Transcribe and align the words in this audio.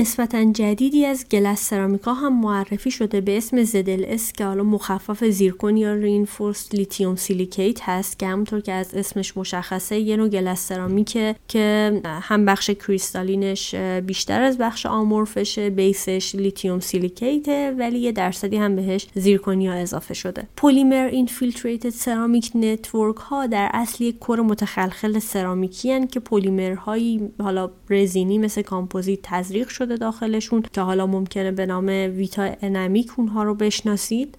نسبتا 0.00 0.52
جدیدی 0.52 1.06
از 1.06 1.28
glass 1.28 1.60
سرامیکا 1.60 2.14
هم 2.14 2.40
معرفی 2.40 2.90
شده 2.90 3.20
به 3.20 3.36
اسم 3.36 3.64
اس 3.86 4.32
که 4.32 4.44
حالا 4.44 4.62
مخفف 4.62 5.24
zirconia 5.24 5.76
reinforced 5.76 6.74
lithium 6.74 7.16
silicate 7.16 7.80
هست 7.82 8.18
که 8.18 8.26
همونطور 8.26 8.60
که 8.60 8.72
از 8.72 8.94
اسمش 8.94 9.36
مشخصه 9.36 9.98
یه 9.98 10.16
نوع 10.16 10.28
glass 10.28 10.68
سرامیکه 10.68 11.36
که 11.48 12.00
هم 12.04 12.44
بخش 12.44 12.70
crystalline 12.70 13.58
ش 13.58 13.74
بیشتر 13.74 14.42
از 14.42 14.58
بخش 14.58 14.86
آمورفشه 14.86 15.70
base 15.70 16.13
ش 16.13 16.34
lithium 16.34 16.80
silicate 16.80 17.64
ه 17.64 17.74
ولی 17.78 17.98
یه 17.98 18.12
درصدی 18.12 18.56
هم 18.56 18.76
بهش 18.76 19.06
زیرکونیا 19.14 19.72
اضافه 19.72 20.14
شده. 20.14 20.48
polymer 20.56 21.08
infiltrated 21.12 21.90
ceramic 21.90 22.50
network 22.54 23.16
ها 23.16 23.46
در 23.46 23.70
اصل 23.74 24.04
یک 24.04 24.18
core 24.18 24.40
متخلخل 24.40 25.18
سرامیکی 25.18 25.92
هن 25.92 26.06
که 26.06 26.20
پلیمرهایی 26.20 27.30
حالا 27.40 27.70
رزینی 27.90 28.38
مثل 28.38 28.62
کامپوزیت 28.62 29.18
تزریق 29.22 29.68
شده 29.68 29.89
داخلشون 29.96 30.62
که 30.72 30.80
حالا 30.80 31.06
ممکنه 31.06 31.50
به 31.52 31.66
نام 31.66 31.86
Vita 31.86 32.50
Enamic 32.62 33.10
اونها 33.16 33.42
رو 33.42 33.54
بشناسید. 33.54 34.36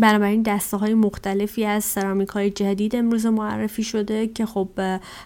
بنابراین 0.00 0.42
دسته 0.42 0.76
های 0.76 0.94
مختلفی 0.94 1.64
از 1.64 1.84
سرامیک 1.84 2.28
های 2.28 2.50
جدید 2.50 2.96
امروز 2.96 3.26
معرفی 3.26 3.82
شده 3.82 4.26
که 4.26 4.46
خب 4.46 4.68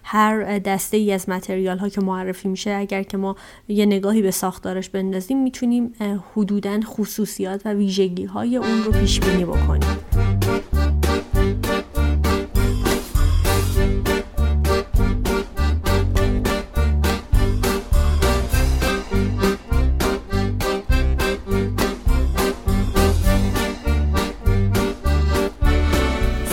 هر 0.05 0.59
دسته 0.59 0.97
ای 0.97 1.13
از 1.13 1.29
متریال 1.29 1.79
ها 1.79 1.89
که 1.89 2.01
معرفی 2.01 2.49
میشه 2.49 2.71
اگر 2.71 3.03
که 3.03 3.17
ما 3.17 3.37
یه 3.69 3.87
نگاهی 3.87 4.23
به 4.23 4.31
ساختارش 4.31 4.89
بندازیم 4.89 5.43
می‌تونیم 5.43 5.93
حدودا 6.37 6.81
خصوصیات 6.81 7.63
و 7.65 7.73
ویژگی 7.73 8.25
های 8.25 8.57
اون 8.57 8.83
رو 8.85 8.93
پیش 8.93 9.21
بینی 9.21 9.45
بکنیم. 9.45 9.99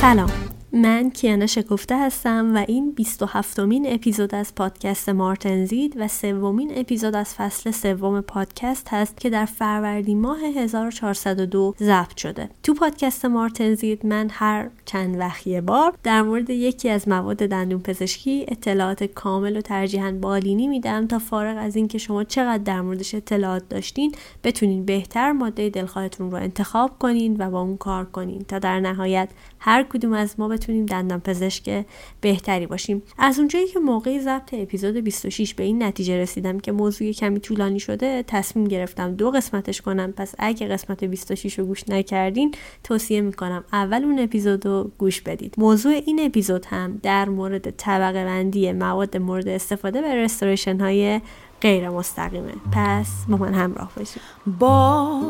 سلام. 0.06 0.46
من 0.76 1.10
کیانا 1.10 1.46
شکفته 1.46 1.98
هستم 1.98 2.56
و 2.56 2.66
این 2.68 2.92
27 2.92 3.60
مین 3.60 3.94
اپیزود 3.94 4.36
از 4.36 4.56
پادکست 4.56 5.10
مارتنزید 5.10 5.94
و 5.98 6.08
سومین 6.08 6.72
اپیزود 6.76 7.16
از 7.16 7.36
فصل 7.36 7.72
سوم 7.72 8.22
پادکست 8.22 8.88
هست 8.92 9.18
که 9.18 9.30
در 9.30 9.46
فروردین 9.46 10.22
ماه 10.22 10.40
1402 10.40 11.76
ضبط 11.80 12.18
شده. 12.18 12.50
تو 12.64 12.74
پادکست 12.74 13.26
مارتنزید 13.26 14.06
من 14.06 14.28
هر 14.32 14.70
چند 14.86 15.20
وقت 15.20 15.48
بار 15.48 15.94
در 16.04 16.22
مورد 16.22 16.50
یکی 16.50 16.90
از 16.90 17.08
مواد 17.08 17.38
دندون 17.38 17.82
پزشکی 17.82 18.46
اطلاعات 18.48 19.04
کامل 19.04 19.58
و 19.58 19.62
ترجیحاً 19.62 20.12
بالینی 20.12 20.68
میدم 20.68 21.08
تا 21.08 21.20
فارغ 21.20 21.58
از 21.60 21.76
اینکه 21.76 21.98
شما 21.98 22.24
چقدر 22.24 22.64
در 22.64 22.82
موردش 22.82 23.16
اطلاعات 23.16 23.70
داشتین 23.70 24.16
بتونین 24.44 24.86
بهتر 24.86 25.32
ماده 25.32 25.70
دلخواهتون 25.70 26.32
رو 26.32 26.38
انتخاب 26.38 27.00
کنین 27.00 27.36
و 27.40 27.50
با 27.50 27.62
اون 27.62 27.78
کار 27.78 28.06
کنین 28.06 28.42
تا 28.42 28.60
در 28.60 28.80
نهایت 28.80 29.30
هر 29.66 29.84
کدوم 29.84 30.14
از 30.14 30.36
ما 30.38 30.48
بتونیم 30.48 30.86
دندان 30.86 31.20
پزشک 31.20 31.86
بهتری 32.22 32.68
باشیم. 32.68 33.04
از 33.18 33.40
اونجایی 33.40 33.68
که 33.68 33.80
موقع 33.80 34.20
ضبط 34.20 34.54
اپیزود 34.54 34.98
26 34.98 35.54
به 35.54 35.64
این 35.64 35.84
نتیجه 35.84 36.18
رسیدم 36.18 36.60
که 36.60 36.72
موضوع 36.72 37.12
کمی 37.12 37.40
طولانی 37.40 37.80
شده 37.80 38.24
تصمیم 38.28 38.66
گرفتم 38.68 39.16
دو 39.16 39.32
قسمتش 39.32 39.82
کنم. 39.82 40.12
پس 40.12 40.36
اگه 40.40 40.68
قسمت 40.68 41.04
26 41.04 41.60
رو 41.60 41.66
گوش 41.66 41.90
نکردین 41.90 42.56
توصیه 42.84 43.22
می‌کنم 43.22 43.64
اول 43.74 44.04
اون 44.04 44.20
اپیزود 44.20 44.66
رو 44.66 44.92
گوش 44.98 45.22
بدید. 45.22 45.56
موضوع 45.58 45.92
این 46.06 46.20
اپیزود 46.26 46.66
هم 46.66 47.00
در 47.04 47.30
مورد 47.30 47.70
طبقه 47.70 48.26
بندی 48.26 48.72
مواد 48.72 49.18
مورد 49.18 49.48
استفاده 49.48 50.02
به 50.02 50.16
رستوریشن 50.16 50.80
های 50.82 51.22
غیر 51.62 51.90
مستقیمه. 51.90 52.54
پس 52.72 53.08
با 53.30 53.38
من 53.38 53.54
همراه 53.54 53.92
باشید. 53.98 54.22
با 54.60 55.22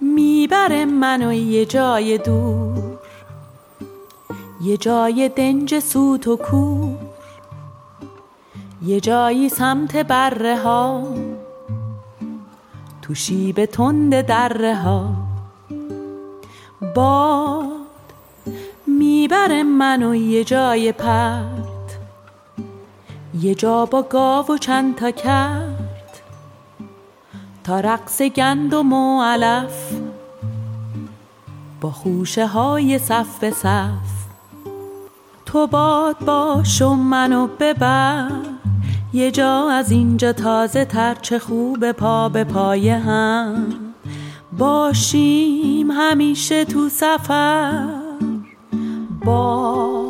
می‌بره 0.00 0.84
منو 0.84 1.32
یه 1.32 1.64
جای 1.64 2.18
دور. 2.18 2.95
یه 4.66 4.76
جای 4.76 5.28
دنج 5.28 5.78
سوت 5.78 6.28
و 6.28 6.36
کور 6.36 6.98
یه 8.82 9.00
جایی 9.00 9.48
سمت 9.48 9.96
بره 9.96 10.58
ها. 10.58 11.02
تو 13.02 13.14
شیب 13.14 13.64
تند 13.64 14.20
دره 14.20 14.74
ها. 14.74 15.10
باد 16.94 17.66
می‌بره 18.86 19.62
منو 19.62 20.14
یه 20.14 20.44
جای 20.44 20.92
پرت 20.92 21.98
یه 23.40 23.54
جا 23.54 23.86
با 23.86 24.02
گاو 24.02 24.46
و 24.46 24.58
چند 24.58 24.96
تا 24.96 25.10
کرد 25.10 26.20
تا 27.64 27.80
رقص 27.80 28.22
گندم 28.22 28.92
و 28.92 29.22
علف 29.22 29.92
با 31.80 31.90
خوشه 31.90 32.46
های 32.46 32.98
صف 32.98 33.38
به 33.38 33.50
صف. 33.50 34.15
تو 35.46 35.66
باد 35.66 36.24
باش 36.24 36.82
و 36.82 36.94
منو 36.94 37.46
ببر. 37.60 38.30
یه 39.12 39.30
جا 39.30 39.70
از 39.70 39.90
اینجا 39.90 40.32
تازه 40.32 40.84
تر 40.84 41.14
چه 41.14 41.38
خوب 41.38 41.92
پا 41.92 42.28
به 42.28 42.44
پای 42.44 42.88
هم. 42.90 43.66
باشیم 44.58 45.90
همیشه 45.90 46.64
تو 46.64 46.88
سفر. 46.88 47.88
با 49.24 50.08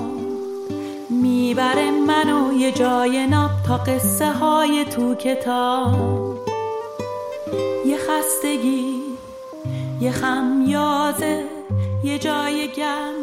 می‌بره 1.11 1.91
منو 1.91 2.53
یه 2.53 2.73
جای 2.73 3.27
ناب 3.27 3.51
تا 3.67 3.77
قصه 3.77 4.33
های 4.33 4.85
تو 4.85 5.15
کتاب. 5.15 6.39
یه 7.87 7.97
خستگی 7.97 9.03
یه 10.01 10.11
خمیازه 10.11 11.56
یه 12.07 12.19
جای 12.19 12.69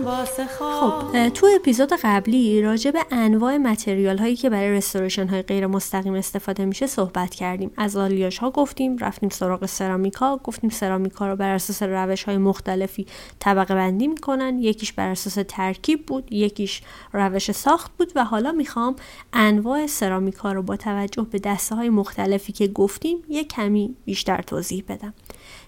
واسه 0.04 0.46
خب 0.46 1.30
تو 1.30 1.48
اپیزود 1.56 1.94
قبلی 2.04 2.62
راجع 2.62 2.92
به 2.92 3.00
انواع 3.12 3.58
متریال 3.58 4.18
هایی 4.18 4.36
که 4.36 4.50
برای 4.50 4.72
رستوریشن 4.72 5.28
های 5.28 5.42
غیر 5.42 5.68
مستقیم 5.68 6.14
استفاده 6.14 6.66
میشه 6.66 6.88
صحبت 6.88 7.36
کردیم. 7.36 7.72
از 7.78 7.98
آلیاژ 7.98 8.38
ها 8.38 8.52
گفتیم 8.52 8.98
رفتیم 8.98 9.30
سراغ 9.30 9.66
سرامیکا 9.66 10.40
گفتیم 10.44 10.70
سرامیکا 10.70 11.28
رو 11.28 11.36
بر 11.36 11.50
اساس 11.50 11.84
روش 11.84 12.24
های 12.24 12.38
مختلفی 12.38 13.06
طبقه 13.40 13.76
بندی 13.76 14.08
می‌کنن. 14.08 14.60
یکیش 14.60 14.94
بر 14.94 15.10
اساس 15.10 15.38
ترکیب 15.48 16.06
بود 16.06 16.34
یکیش 16.34 16.82
روش 17.14 17.52
ساخت 17.52 17.92
بود 17.98 18.12
و 18.16 18.24
حالا 18.24 18.52
می‌خوام 18.52 18.96
انواع 19.34 19.88
سرامیکا 19.88 20.52
رو 20.52 20.64
با 20.64 20.76
توجه 20.76 21.28
به 21.32 21.40
دسته 21.40 21.76
های 21.76 21.90
مختلفی 21.90 22.52
که 22.52 22.68
گفتیم 22.68 23.18
یه 23.30 23.44
کمی 23.44 23.96
بیشتر 24.06 24.42
توضیح 24.42 24.84
بدم. 24.88 25.14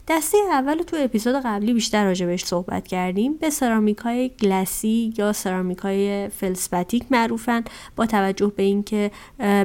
دسته 0.07 0.37
اول 0.51 0.77
تو 0.77 0.97
اپیزود 0.99 1.35
قبلی 1.35 1.73
بیشتر 1.73 2.05
راجبش 2.05 2.45
صحبت 2.45 2.87
کردیم. 2.87 3.33
به 3.33 3.49
سرامیک 3.49 3.97
های 3.97 4.29
گلسی 4.29 5.13
یا 5.17 5.33
سرامیک 5.33 5.77
های 5.77 6.29
فلسپاتیک 6.29 7.05
معروفن. 7.11 7.63
با 7.95 8.05
توجه 8.05 8.51
به 8.55 8.63
اینکه 8.63 9.11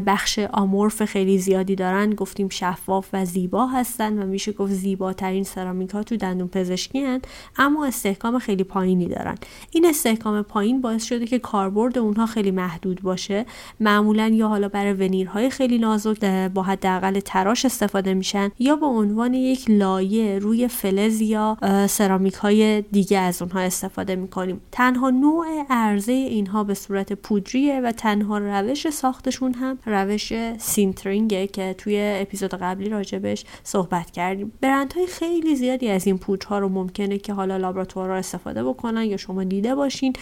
بخش 0.06 0.38
آمورف 0.38 1.04
خیلی 1.04 1.38
زیادی 1.38 1.74
دارن 1.74 2.14
گفتیم 2.14 2.48
شفاف 2.48 3.08
و 3.12 3.24
زیبا 3.24 3.66
هستن 3.66 4.22
و 4.22 4.26
میشه 4.26 4.52
گفت 4.52 4.72
زیباترین 4.72 5.44
سرامیک 5.44 5.90
ها 5.90 6.02
تو 6.02 6.16
دندون 6.16 6.48
پزشکی 6.48 7.00
هن 7.00 7.20
اما 7.58 7.86
استحکام 7.86 8.38
خیلی 8.38 8.64
پایینی 8.64 9.06
دارن. 9.06 9.34
این 9.70 9.86
استحکام 9.86 10.42
پایین 10.42 10.80
باعث 10.80 11.04
شده 11.04 11.26
که 11.26 11.38
کاربرد 11.38 11.98
اونها 11.98 12.26
خیلی 12.26 12.50
محدود 12.50 13.02
باشه. 13.02 13.46
معمولا 13.80 14.28
یا 14.28 14.48
حالا 14.48 14.68
برای 14.68 14.92
ونیرهای 14.92 15.50
خیلی 15.50 15.78
نازک 15.78 16.24
با 16.54 16.62
حداقل 16.62 17.20
تراش 17.20 17.64
استفاده 17.64 18.14
میشن 18.14 18.50
یا 18.58 18.76
به 18.76 18.86
عنوان 18.86 19.34
یک 19.34 19.70
لایه 19.70 20.29
روی 20.38 20.68
فلز 20.68 21.20
یا 21.20 21.56
سرامیک 21.88 22.34
های 22.34 22.82
دیگه 22.82 23.18
از 23.18 23.42
اونها 23.42 23.60
استفاده 23.60 24.16
می‌کنیم. 24.16 24.60
تنها 24.72 25.10
نوع 25.10 25.46
عرضه 25.70 26.12
اینها 26.12 26.64
به 26.64 26.74
صورت 26.74 27.12
پودریه 27.12 27.80
و 27.80 27.92
تنها 27.92 28.38
روش 28.38 28.90
ساختشون 28.90 29.54
هم 29.54 29.78
روش 29.86 30.32
sintering 30.58 31.38
ه 31.38 31.46
که 31.46 31.74
توی 31.78 32.00
اپیزود 32.00 32.54
قبلی 32.54 32.88
راجبش 32.88 33.44
صحبت 33.64 34.10
کردیم. 34.10 34.52
برندهای 34.60 35.06
خیلی 35.06 35.56
زیادی 35.56 35.88
از 35.88 36.06
این 36.06 36.18
پودرها 36.18 36.58
رو 36.58 36.68
ممکنه 36.68 37.18
که 37.18 37.32
حالا 37.32 37.56
لابراتوارها 37.56 38.14
استفاده 38.14 38.64
بکنن 38.64 39.04
یا 39.04 39.16
شما 39.16 39.44
دیده 39.44 39.74
باشین. 39.74 40.12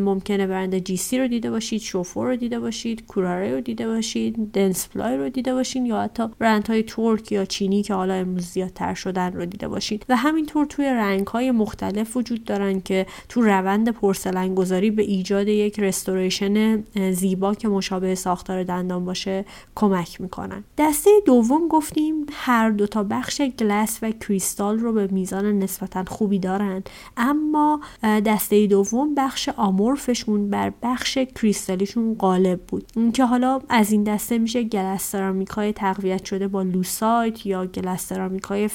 ممکنه 0.00 0.46
برند 0.46 0.78
GC 0.78 1.18
رو 1.18 1.28
دیده 1.28 1.50
باشید 1.50 1.80
Shofu 1.80 2.26
رو 2.26 2.36
دیده 2.36 2.60
باشید 2.60 3.06
Kuraray 3.06 3.54
رو 3.54 3.60
دیده 3.60 3.86
باشید 3.86 4.52
Dentsply 4.52 5.16
رو 5.16 5.28
دیده 5.28 5.54
باشین 5.54 5.86
یا 5.86 6.00
حتی 6.00 6.22
برندهای 6.38 6.82
ترک 6.82 7.32
یا 7.32 7.44
چینی 7.44 7.82
که 7.82 7.94
حالا 7.94 8.14
امروز 8.14 8.46
زیادتر 8.46 8.94
شدن 8.94 9.32
رو 9.32 9.41
دیده 9.44 9.68
باشین 9.68 10.00
و 10.08 10.16
همینطور 10.16 10.66
توی 10.66 10.84
رنگ 10.84 11.26
های 11.26 11.50
مختلف 11.50 12.16
وجود 12.16 12.44
دارن 12.44 12.80
که 12.80 13.06
تو 13.28 13.42
روند 13.42 13.88
پرسلن 13.88 14.54
گذاری 14.54 14.90
به 14.90 15.02
ایجاد 15.02 15.48
یک 15.48 15.80
restoration 15.80 16.84
زیبا 17.12 17.54
که 17.54 17.68
مشابه 17.68 18.14
ساختار 18.14 18.62
دندان 18.62 19.04
باشه 19.04 19.44
کمک 19.74 20.20
می‌کنن. 20.20 20.64
دسته 20.78 21.10
دوم 21.26 21.68
گفتیم 21.68 22.26
هر 22.32 22.70
دو 22.70 22.86
تا 22.86 23.02
بخش 23.02 23.42
glass 23.42 23.98
و 24.02 24.10
کریستال 24.10 24.78
رو 24.78 24.92
به 24.92 25.06
میزان 25.06 25.58
نسبتا 25.58 26.04
خوبی 26.04 26.38
دارن. 26.38 26.82
اما 27.16 27.80
دسته 28.02 28.66
دوم 28.66 29.14
بخش 29.14 29.48
آمورفشون 29.56 30.50
بر 30.50 30.72
بخش 30.82 31.18
کریستالیشون 31.18 32.14
غالب 32.14 32.60
بود. 32.60 32.86
که 33.14 33.24
حالا 33.24 33.60
از 33.68 33.92
این 33.92 34.04
دسته 34.04 34.38
میشه 34.38 34.62
glass 34.62 35.10
سرامیک 35.10 35.48
های 35.48 35.72
تقویت 35.72 36.24
شده 36.24 36.48
با 36.48 36.62
leucite 36.62 37.46
یا 37.46 37.66
glass 37.66 38.06
سرامیک 38.06 38.42
های 38.42 38.68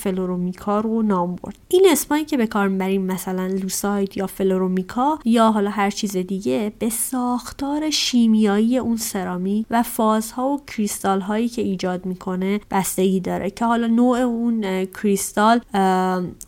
fluoromica 0.58 0.80
رو 0.80 1.02
نام 1.02 1.36
برد. 1.36 1.56
این 1.70 1.88
اسمایی 1.92 2.26
که 2.26 2.38
به 2.38 2.48
کار 2.48 2.68
می‌بریم 2.68 3.02
مثلا 3.02 3.48
leucite 3.48 4.18
یا 4.18 4.28
fluoromica 4.28 5.20
یا 5.26 5.52
حالا 5.52 5.70
هر 5.70 5.90
چیز 5.90 6.18
دیگه 6.18 6.72
به 6.80 6.90
ساختار 6.90 7.90
شیمیایی 7.90 8.78
اون 8.78 8.98
سرامیک 8.98 9.66
و 9.70 9.84
فازها 9.84 10.48
و 10.50 10.62
کریستال 10.68 11.22
هایی 11.22 11.50
که 11.50 11.62
ایجاد 11.62 12.06
می‌کنه 12.06 12.60
بستگی 12.72 13.20
داره 13.20 13.50
که 13.50 13.66
حالا 13.66 13.88
نوع 13.88 14.18
اون 14.18 14.86
کریستال 14.86 15.62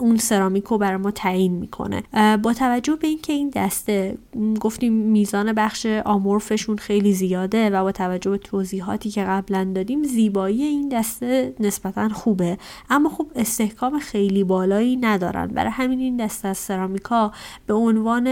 اون 0.00 0.16
سرامیک 0.16 0.64
رو 0.64 0.78
برای 0.78 0.96
ما 0.96 1.10
تعیین 1.10 1.52
می‌کنه. 1.52 2.02
با 2.42 2.52
توجه 2.52 2.96
به 2.96 3.08
اینکه 3.08 3.32
این 3.32 3.50
دسته 3.54 4.18
گفتیم 4.60 4.92
میزان 4.92 5.52
بخش 5.52 5.86
آمورفشون 5.86 6.76
خیلی 6.76 7.12
زیاده 7.12 7.70
و 7.70 7.82
با 7.82 7.92
توجه 7.92 8.30
به 8.30 8.38
توضیحاتی 8.38 9.10
که 9.10 9.24
قبلا 9.24 9.72
دادیم 9.74 10.02
زیبایی 10.02 10.62
این 10.62 10.88
دسته 10.88 11.54
نسبتا 11.60 12.08
خوبه. 12.08 12.58
اما 12.90 13.08
خب 13.08 13.26
استحکام 13.36 13.98
خیلی 14.00 14.44
بالایی 14.44 14.96
ندارن. 14.96 15.46
برای 15.46 15.70
همین 15.70 15.98
این 15.98 16.16
دسته 16.16 16.48
از 16.48 16.58
سرامیکا 16.58 17.32
به 17.66 17.74
عنوان 17.74 18.26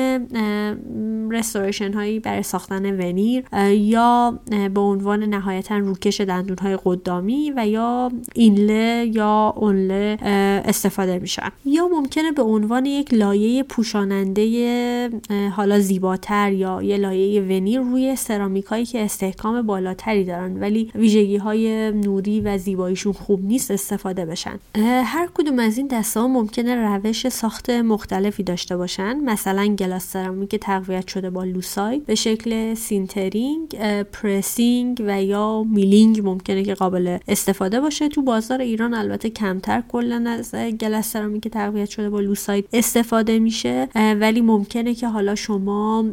رستوریشن 1.33 1.93
هایی 1.93 2.21
برای 2.21 2.43
ساختن 2.43 3.01
ونیر 3.01 3.45
یا 3.73 4.39
به 4.75 4.81
عنوان 4.81 5.23
نهایتا 5.23 5.79
روکش 5.79 6.21
دندون 6.21 6.59
های 6.59 6.79
قدامی 6.85 7.53
و 7.57 7.67
یا 7.67 8.13
اینله 8.35 9.11
یا 9.15 9.55
اونله 9.57 10.19
استفاده 10.65 11.19
میشن. 11.19 11.49
یا 11.65 11.89
ممکنه 11.89 12.33
به 12.33 12.43
عنوان 12.43 12.87
یک 12.87 13.15
لایه 13.15 13.63
پوشاننده 13.63 15.11
حالا 15.57 15.81
زیباتر 15.81 16.53
یا 16.53 16.83
یه 16.83 16.97
لایه 16.97 17.43
veneer 17.43 17.81
روی 17.81 18.17
سرامیک 18.17 18.65
هایی 18.65 18.85
که 18.85 19.05
استحکام 19.05 19.63
بالاتری 19.63 20.25
دارن 20.25 20.61
ولی 20.61 20.91
ویژگی 20.95 21.37
های 21.37 21.93
نوری 21.93 22.41
و 22.41 22.59
زیباییشون 22.59 23.13
خوب 23.13 23.45
نیست 23.45 23.71
استفاده 23.71 24.27
بشن. 24.27 24.59
هر 25.05 25.29
کدوم 25.35 25.58
از 25.61 25.79
این 25.79 25.87
دسته 25.87 26.21
ها 26.21 26.29
ممکنه 26.29 26.75
روش 26.75 27.29
ساخت 27.29 27.71
مختلفی 27.71 28.43
داشته 28.43 28.77
باشن؟ 28.77 29.17
مثلا 29.21 29.67
glass 29.67 30.07
سرامیک 30.07 30.57
تقویت 30.57 31.09
شده 31.09 31.31
با 31.31 31.45
leucite 31.45 31.99
به 31.99 32.15
شکل 32.15 32.75
sintering 32.75 33.77
pressing 34.03 35.03
و 35.07 35.23
یا 35.23 35.65
milling 35.71 36.27
ممکنه 36.27 36.63
که 36.63 36.75
قابل 36.75 37.19
استفاده 37.29 37.81
باشه. 37.81 38.09
تو 38.09 38.23
بازار 38.23 38.61
ایران 38.61 38.95
البته 38.95 39.31
کمتر 39.31 39.83
کلا 39.89 40.25
از 40.31 40.55
glass 40.55 41.13
سرامیک 41.13 41.49
تقویت 41.49 41.89
شده 41.89 42.11
با 42.11 42.21
leucite 42.21 42.69
استفاده 42.73 43.39
میشه 43.39 43.89
ولی 43.95 44.41
ممکنه 44.41 44.95
که 44.95 45.09
حالا 45.09 45.35
شما 45.35 46.05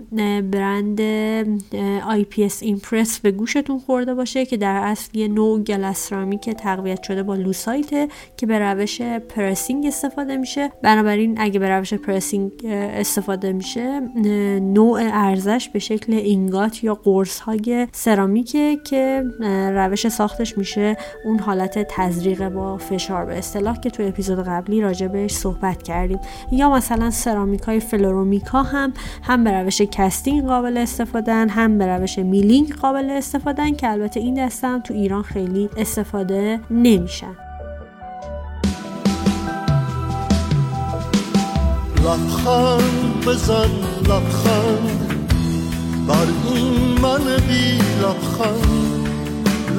برند 0.52 1.02
IPS 2.46 2.64
Empress 2.64 3.20
به 3.20 3.32
گوشتون 3.32 3.80
خورده 3.80 4.14
باشه 4.14 4.46
که 4.46 4.58
در 4.58 4.76
اصل 4.76 5.18
یه 5.18 5.28
نوع 5.28 5.60
glass 5.60 5.98
سرامیک 5.98 6.50
تقویت 6.50 7.04
شده 7.04 7.24
با 7.24 7.36
leucite 7.36 8.10
که 8.38 8.46
به 8.46 8.60
روش 8.60 9.02
pressing 9.28 9.86
استفاده 9.86 10.38
میشه. 10.38 10.72
بنابراین 10.82 11.36
اگه 11.42 11.60
به 11.60 11.70
روش 11.70 11.94
pressing 11.94 12.52
استفاده 12.66 13.54
میشه 13.54 14.00
نوع 14.60 15.02
عرضه‌ش 15.04 15.70
به 15.74 15.80
شکل 15.80 16.14
ingot 16.14 16.84
یا 16.84 16.96
قرص 16.96 17.40
های 17.40 17.88
سرامیکه 17.92 18.78
که 18.86 19.24
روش 19.76 20.08
ساختش 20.08 20.58
میشه. 20.58 20.98
اون 21.26 21.40
حالت 21.40 21.88
تزریق 21.90 22.50
با 22.50 22.78
فشار. 22.78 23.26
به 23.26 23.38
اصطلاح 23.38 23.80
که 23.80 23.90
تو 23.90 24.04
اپیزود 24.04 24.48
قبلی 24.48 24.82
راجع 24.82 25.08
بهش 25.08 25.32
صحبت 25.32 25.84
کردیم. 25.84 26.20
یا 26.52 26.70
مثلا 26.70 27.12
سرامیک 27.12 27.62
های 27.62 27.80
fluoromica 27.80 28.64
هم 28.64 28.94
هم 29.24 29.44
به 29.44 29.52
روش 29.52 29.82
casting 29.82 30.44
قابل 30.44 30.78
استفادهن 30.78 31.50
هم 31.50 31.78
به 31.78 31.88
روش 31.88 32.20
milling 32.20 32.76
قابل 32.76 33.10
استفادهن 33.10 33.76
که 33.76 33.90
البته 33.90 34.20
این 34.20 34.46
دسته 34.46 34.68
هم 34.68 34.82
تو 34.82 34.94
ایران 34.94 35.22
خیلی 35.24 35.70
استفاده 35.78 36.60
نمیشن. 36.72 37.45
لبخند 42.06 43.26
بزن 43.28 43.70
لبخند. 44.02 45.00
بر 46.08 46.28
این 46.46 47.00
من 47.02 47.24
بی 47.48 47.78
لبخند. 48.02 49.10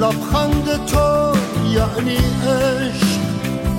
لبخند 0.01 0.85
تو 0.85 1.37
یعنی 1.73 2.17
عشق 2.17 3.17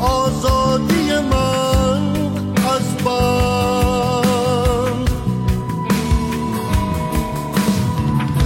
آزادی 0.03 1.11
من 1.31 2.03
از 2.75 2.87
بند. 3.05 5.09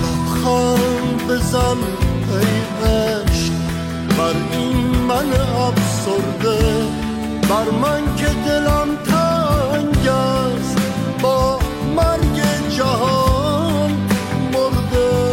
لبخند 0.02 1.18
بزن 1.28 1.78
ای 2.30 2.54
عشق 2.88 3.52
بر 4.18 4.36
این 4.52 4.78
من 5.08 5.28
افسرده. 5.66 6.60
بر 7.50 7.68
من 7.82 8.02
که 8.16 8.26
دلم 8.26 8.88
تنگ 9.06 9.21
است 10.08 10.78
با 11.22 11.58
مرگ 11.96 12.42
جهان 12.76 13.90
مرده. 14.52 15.32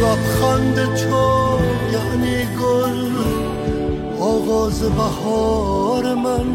لبخند 0.00 0.94
تو 0.94 1.58
یعنی 1.92 2.44
گل 2.44 3.10
آغاز 4.20 4.80
بهار 4.82 6.14
من 6.14 6.46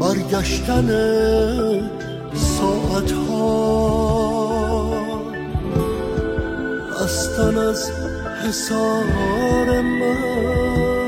برگشتن 0.00 0.88
ساعت 2.34 3.12
ها 3.12 4.10
از 7.00 7.28
حسار 8.44 9.80
من. 9.80 10.99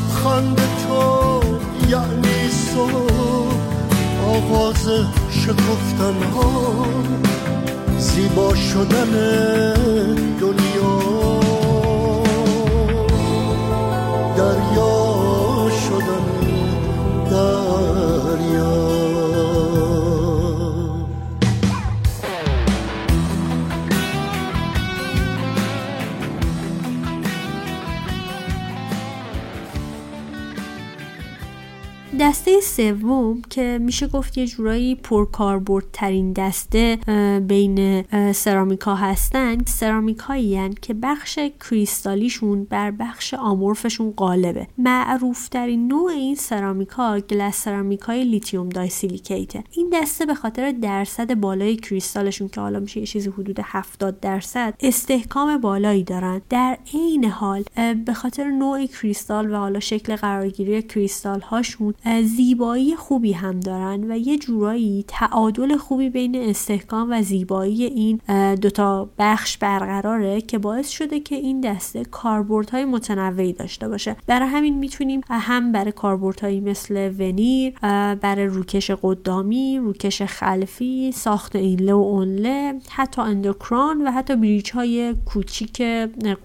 لبخند 0.00 0.56
تو 0.56 1.40
یعنی 1.88 2.50
صبح 2.50 3.54
آغاز 4.26 4.88
شکفتن 5.30 6.22
ها 6.34 6.84
زیبا 7.98 8.54
شدن 8.54 9.12
دنیا. 10.40 11.00
دریا 14.36 15.68
شدن 15.84 16.26
دریا. 17.30 19.09
دسته 32.56 32.94
سوم 32.94 33.42
که 33.50 33.78
میشه 33.82 34.06
گفت 34.06 34.38
یه 34.38 34.46
جورایی 34.46 34.94
پرکاربردترین 34.94 36.32
دسته 36.32 36.98
بین 37.48 38.02
سرامیکا 38.32 38.94
هستن. 38.94 39.58
سرامیک 39.64 40.18
هایی 40.18 40.70
که 40.82 40.94
بخش 40.94 41.38
کریستالیشون 41.60 42.64
بر 42.64 42.90
بخش 42.90 43.34
آمورفشون 43.34 44.10
غالبه. 44.16 44.66
معروف 44.78 45.48
ترین 45.48 45.88
نوع 45.88 46.10
این 46.10 46.34
سرامیک 46.34 46.88
ها 46.88 47.20
گلس 47.20 47.62
سرامیک 47.64 48.00
های 48.00 48.24
لیتیوم 48.24 48.68
دایسیلیکیته. 48.68 49.64
این 49.70 49.90
دسته 49.92 50.26
به 50.26 50.34
خاطر 50.34 50.72
درصد 50.72 51.34
بالای 51.34 51.76
کریستالشون 51.76 52.48
که 52.48 52.60
حالا 52.60 52.80
میشه 52.80 53.00
یه 53.00 53.06
چیزی 53.06 53.30
حدود 53.30 53.60
70 53.64 54.20
درصد 54.20 54.74
استحکام 54.80 55.58
بالایی 55.58 56.04
دارن. 56.04 56.42
در 56.50 56.78
عین 56.94 57.24
حال 57.24 57.64
به 58.06 58.14
خاطر 58.14 58.50
نوع 58.50 58.86
کریستال 58.86 59.52
و 59.52 59.56
حالا 59.56 59.80
شکل 59.80 60.16
قرارگیری 60.16 60.82
کریستال 60.82 61.40
هاشون 61.40 61.94
زیبایی 62.40 62.96
خوبی 62.96 63.32
هم 63.32 63.60
دارن 63.60 64.12
و 64.12 64.16
یه 64.16 64.38
جورایی 64.38 65.04
تعادل 65.08 65.76
خوبی 65.76 66.10
بین 66.10 66.36
استحکام 66.36 67.10
و 67.10 67.22
زیبایی 67.22 67.84
این 67.84 68.20
دوتا 68.54 69.08
بخش 69.18 69.58
برقراره 69.58 70.40
که 70.40 70.58
باعث 70.58 70.88
شده 70.88 71.20
که 71.20 71.34
این 71.34 71.60
دسته 71.60 72.04
کاربردهای 72.04 72.84
متنوعی 72.84 73.52
داشته 73.52 73.88
باشه. 73.88 74.16
برای 74.26 74.48
همین 74.48 74.78
می‌تونیم 74.78 75.20
هم 75.30 75.72
برای 75.72 75.92
کاربردهایی 75.92 76.60
مثل 76.60 77.12
ونیر 77.18 77.74
برای 78.14 78.46
روکش 78.46 78.90
قدامی 79.02 79.78
روکش 79.78 80.22
خلفی 80.22 81.12
ساخت 81.12 81.56
اینله 81.56 81.94
و 81.94 81.96
اونله 81.96 82.74
حتی 82.90 83.22
اندوکران 83.22 84.02
و 84.06 84.10
حتی 84.10 84.36
بریج 84.36 84.70
های 84.72 85.14
کوچیک 85.24 85.82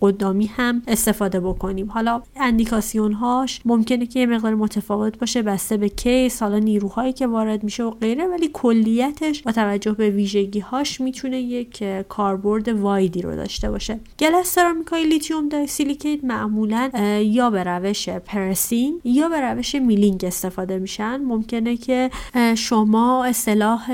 قدامی 0.02 0.46
هم 0.46 0.82
استفاده 0.88 1.40
بکنیم. 1.40 1.92
حالا 1.92 2.22
اندیکاسیون 2.36 3.14
هاش 3.14 3.62
ممکنه 3.66 4.06
که 4.06 4.20
یه 4.20 4.26
مقدار 4.26 4.56
متفاوت 4.56 5.20
باشه 5.20 5.42
بسته 5.42 5.85
به 5.86 5.90
case 5.90 6.42
حالا 6.44 6.60
نیروهایی 6.60 7.14
که 7.14 7.28
وارد 7.28 7.64
میشه 7.64 7.84
و 7.84 7.90
غیره 7.90 8.28
ولی 8.28 8.50
کلیتش 8.54 9.42
با 9.42 9.52
توجه 9.52 9.92
به 9.92 10.10
ویژگی 10.10 10.60
هاش 10.60 11.02
می‌تونه 11.02 11.42
یک 11.42 11.84
کاربرد 12.10 12.68
wide 12.68 13.11
ی 13.11 13.22
رو 13.22 13.36
داشته 13.36 13.72
باشه. 13.72 14.00
glass 14.20 14.48
سرامیکای 14.48 15.04
lithium 15.04 15.66
silicate 15.66 16.24
معمولا 16.24 16.90
یا 17.24 17.50
به 17.50 17.64
روش 17.64 18.10
pressing 18.10 18.94
یا 19.04 19.30
به 19.30 19.42
روش 19.42 19.76
milling 19.76 20.26
استفاده 20.26 20.80
میشن. 20.80 21.18
ممکنه 21.18 21.78
که 21.78 22.10
شما 22.58 23.26
اصطلاح 23.26 23.88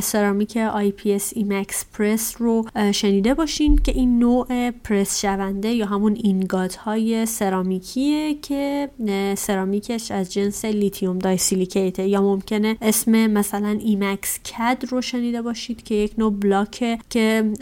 سرامیک 0.00 0.58
IPS 0.68 1.32
e.max 1.36 1.84
Press 1.92 2.34
رو 2.38 2.66
شنیده 2.92 3.34
باشین 3.34 3.76
که 3.76 3.92
این 3.92 4.18
نوع 4.18 4.70
پرس 4.70 5.20
شونده 5.20 5.68
یا 5.68 5.86
همون 5.86 6.16
ingot 6.24 6.76
های 6.76 7.26
سرامیکیه 7.26 8.34
که 8.34 8.90
سرامیکش 9.36 10.10
از 10.10 10.32
جنس 10.32 10.64
lithium 10.64 11.01
disilicate 11.02 11.90
ه. 11.90 12.08
یا 12.08 12.22
ممکنه 12.22 12.76
اسم 12.82 13.26
مثلا 13.26 13.78
e.max 13.84 14.38
CAD 14.38 14.84
رو 14.88 15.00
شنیده 15.02 15.42
باشید 15.42 15.82
که 15.82 15.94
یک 15.94 16.12
نوع 16.18 16.32
block 16.32 16.98
که 17.10 17.52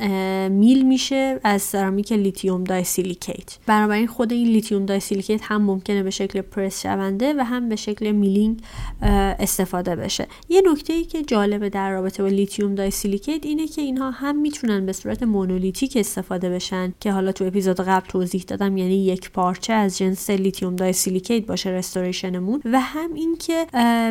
mill 0.50 0.86
میشه 0.86 1.40
از 1.44 1.62
سرامیک 1.62 2.12
lithium 2.12 2.64
disilicate. 2.64 3.58
بنابراین 3.66 4.06
خود 4.06 4.32
این 4.32 4.48
lithium 4.48 4.86
disilicate 4.86 5.40
هم 5.42 5.62
ممکنه 5.62 6.02
به 6.02 6.10
شکل 6.10 6.40
پرس 6.40 6.82
شونده 6.82 7.34
و 7.38 7.44
هم 7.44 7.68
به 7.68 7.76
شکل 7.76 8.10
milling 8.10 8.60
استفاده 9.02 9.96
بشه. 9.96 10.26
یه 10.48 10.62
نکته 10.72 10.92
ای 10.92 11.04
که 11.04 11.22
جالبه 11.22 11.68
در 11.68 11.90
رابطه 11.90 12.22
با 12.22 12.28
lithium 12.28 12.74
disilicate 12.74 13.46
اینه 13.46 13.66
که 13.66 13.82
اینها 13.82 14.10
هم 14.10 14.40
می‌تونن 14.40 14.86
به 14.86 14.92
صورت 14.92 15.22
monolithic 15.22 15.96
استفاده 15.96 16.50
بشن. 16.50 16.94
که 17.00 17.12
حالا 17.12 17.32
تو 17.32 17.44
اپیزود 17.44 17.80
قبل 17.80 18.06
توضیح 18.08 18.44
دادم 18.46 18.76
یعنی 18.76 19.04
یک 19.04 19.30
پارچه 19.30 19.72
از 19.72 19.98
جنس 19.98 20.30
lithium 20.30 20.76
disilicate 20.76 21.46
باشه 21.46 21.70
restoration 21.70 22.38
مون. 22.38 22.62
و 22.64 22.80
هم 22.80 23.10
اینکه 23.30 23.66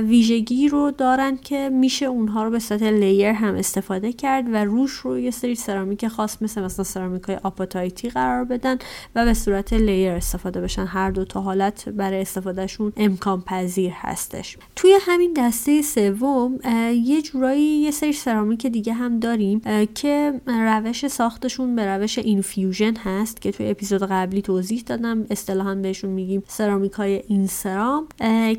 ویژگی 0.07 0.67
رو 0.67 0.91
دارن 0.91 1.37
که 1.37 1.69
میشه 1.69 2.05
اونها 2.05 2.43
رو 2.43 2.49
به 2.49 2.59
صورت 2.59 2.83
layer 2.83 3.27
هم 3.27 3.55
استفاده 3.55 4.13
کرد 4.13 4.45
و 4.53 4.65
روش 4.65 4.91
رو 4.91 5.19
یه 5.19 5.31
سری 5.31 5.55
سرامیک 5.55 6.07
خاص 6.07 6.41
مثل 6.41 6.61
مثلا 6.61 6.85
سرامیک 6.85 7.23
های 7.23 7.35
apatite 7.43 8.01
ی 8.01 8.09
قرار 8.09 8.43
بدن 8.43 8.77
و 9.15 9.25
به 9.25 9.33
صورت 9.33 9.73
layer 9.73 10.11
استفاده 10.11 10.61
بشن. 10.61 10.85
هر 10.85 11.11
دو 11.11 11.25
تا 11.25 11.41
حالت 11.41 11.89
برای 11.89 12.21
استفادهشون 12.21 12.93
امکان 12.97 13.41
پذیر 13.41 13.91
هستش. 13.95 14.57
توی 14.75 14.97
همین 15.01 15.33
دسته 15.37 15.81
سوم 15.81 16.59
یه 17.03 17.21
جورایی 17.21 17.63
یه 17.63 17.91
سری 17.91 18.13
سرامیک 18.13 18.67
دیگه 18.67 18.93
هم 18.93 19.19
داریم 19.19 19.61
که 19.95 20.41
روش 20.47 21.07
ساختشون 21.07 21.75
به 21.75 21.85
روش 21.85 22.17
infusion 22.17 22.95
هست 22.95 23.41
که 23.41 23.51
توی 23.51 23.69
اپیزود 23.69 24.03
قبلی 24.03 24.41
توضیح 24.41 24.83
دادم. 24.85 25.25
اصطلاحا 25.29 25.75
بهشون 25.75 26.09
میگیم 26.09 26.43
سرامیک 26.47 26.91
های 26.91 27.23
In-Ceram 27.27 28.07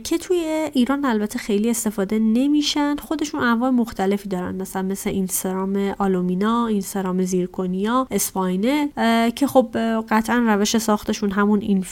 که 0.04 0.18
توی 0.18 0.49
ایران 0.72 1.04
البته 1.04 1.38
خیلی 1.38 1.70
استفاده 1.70 2.18
نمیشن. 2.18 2.96
خودشون 2.96 3.40
انواع 3.40 3.70
مختلفی 3.70 4.28
دارن. 4.28 4.54
مثلا 4.54 4.82
مثل 4.82 5.10
این 5.10 5.26
سرام 5.26 5.94
آلومینا 5.98 6.66
این 6.66 6.80
سرام 6.80 7.24
زیرکونیا 7.24 8.06
اسپاینه 8.10 8.88
که 9.36 9.46
خب 9.46 9.76
قطعا 10.10 10.44
روش 10.48 10.78
ساختشون 10.78 11.30
همون 11.30 11.84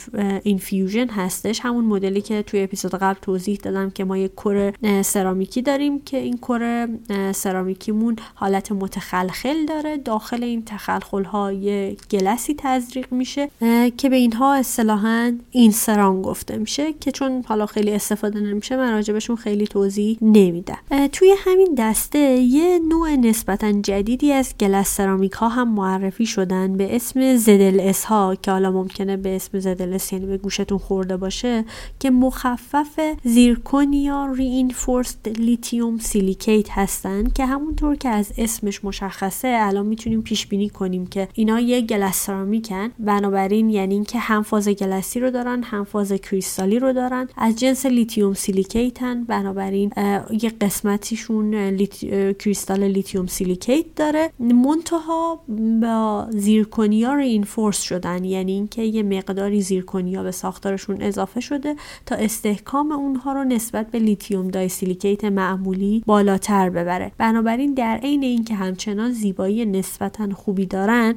اینفیوژن 0.42 1.08
هستش. 1.08 1.60
همون 1.60 1.84
مدلی 1.84 2.20
که 2.20 2.42
توی 2.42 2.62
اپیزود 2.62 2.94
قبل 2.94 3.18
توضیح 3.22 3.58
دادم 3.62 3.90
که 3.90 4.04
ما 4.04 4.18
یک 4.18 4.32
کره 4.32 4.72
سرامیکی 5.02 5.62
داریم 5.62 6.00
که 6.00 6.16
این 6.16 6.36
کره 6.36 6.88
سرامیکیمون 7.32 8.16
حالت 8.34 8.72
متخلخل 8.72 9.66
داره. 9.66 9.96
داخل 9.96 10.44
این 10.44 10.64
تخلخل 10.64 11.24
های 11.24 11.96
گلسی 12.10 12.54
تزریق 12.58 13.12
میشه 13.12 13.50
که 13.96 14.08
به 14.08 14.16
اینها 14.16 14.54
اصطلاحا 14.54 15.32
In-Ceram 15.50 16.22
گفته 16.22 16.56
میشه 16.56 16.92
که 16.92 17.12
چون 17.12 17.44
حالا 17.48 17.66
خیلی 17.66 17.90
استفاده 17.92 18.40
نمیشه 18.50 18.76
من 18.76 18.92
راجبشون 18.92 19.36
خیلی 19.36 19.66
توضیح 19.66 20.18
نمیدم. 20.22 20.78
توی 21.12 21.34
همین 21.38 21.74
دسته 21.78 22.18
یه 22.18 22.78
نوع 22.88 23.16
نسبتا 23.16 23.72
جدیدی 23.72 24.32
از 24.32 24.54
glass 24.60 24.96
ceramic 24.96 25.32
ها 25.32 25.48
هم 25.48 25.74
معرفی 25.74 26.26
شدن 26.26 26.76
به 26.76 26.96
اسم 26.96 27.36
ZLS 27.36 27.92
ها 28.08 28.34
که 28.34 28.50
حالا 28.50 28.70
ممکنه 28.70 29.16
به 29.16 29.36
اسم 29.36 29.58
ZLS 29.58 29.98
یعنی 30.12 30.26
به 30.26 30.38
گوشتون 30.38 30.78
خورده 30.78 31.16
باشه 31.16 31.64
که 32.00 32.10
مخفف 32.10 33.00
zirconia 33.24 34.32
reinforced 34.32 35.28
lithium 35.28 35.98
silicate 35.98 36.70
هستن 36.70 37.24
که 37.30 37.46
همونطور 37.46 37.96
که 37.96 38.08
از 38.08 38.32
اسمش 38.38 38.84
مشخصه 38.84 39.58
الان 39.60 39.86
می‌تونیم 39.86 40.22
پیش 40.22 40.46
بینی 40.46 40.68
کنیم 40.68 41.06
که 41.06 41.28
اینا 41.34 41.60
یه 41.60 41.80
glass 41.80 42.16
ceramic 42.16 42.79
ن 42.79 42.88
بنابراین 42.98 43.70
یعنی 43.70 43.94
اینکه 43.94 44.18
هم 44.18 44.42
فاز 44.42 44.68
glass 44.68 45.12
ی 45.12 45.20
رو 45.20 45.30
دارن 45.30 45.62
هم 45.62 45.84
فاز 45.84 46.12
کریستالی 46.12 46.78
رو 46.78 46.92
دارن. 46.92 47.28
از 47.36 47.58
جنس 47.58 47.86
lithium 47.86 48.34
silicate 48.38 49.15
ن 49.15 49.24
بنابراین 49.24 49.92
یه 50.42 50.52
قسمتیشون 50.60 51.76
کریستال 52.32 52.84
lithium 52.84 53.26
silicate 53.26 53.86
داره. 53.96 54.30
منتها 54.40 55.40
با 55.82 56.26
زیرکونیا 56.30 57.14
reinforce 57.14 57.82
شدن 57.82 58.24
یعنی 58.24 58.52
اینکه 58.52 58.82
یه 58.82 59.02
مقداری 59.02 59.62
زیرکونیا 59.62 60.22
به 60.22 60.30
ساختارشون 60.30 61.02
اضافه 61.02 61.40
شده 61.40 61.76
تا 62.06 62.16
استحکام 62.16 62.92
اونها 62.92 63.32
رو 63.32 63.44
نسبت 63.44 63.90
به 63.90 63.98
lithium 63.98 64.48
disilicate 64.48 65.24
معمولی 65.24 66.02
بالاتر 66.06 66.70
ببره. 66.70 67.12
بنابراین 67.18 67.74
در 67.74 67.96
عین 67.96 68.22
اینکه 68.22 68.54
همچنان 68.54 69.12
زیبایی 69.12 69.64
نسبتا 69.66 70.28
خوبی 70.34 70.66
دارن 70.66 71.14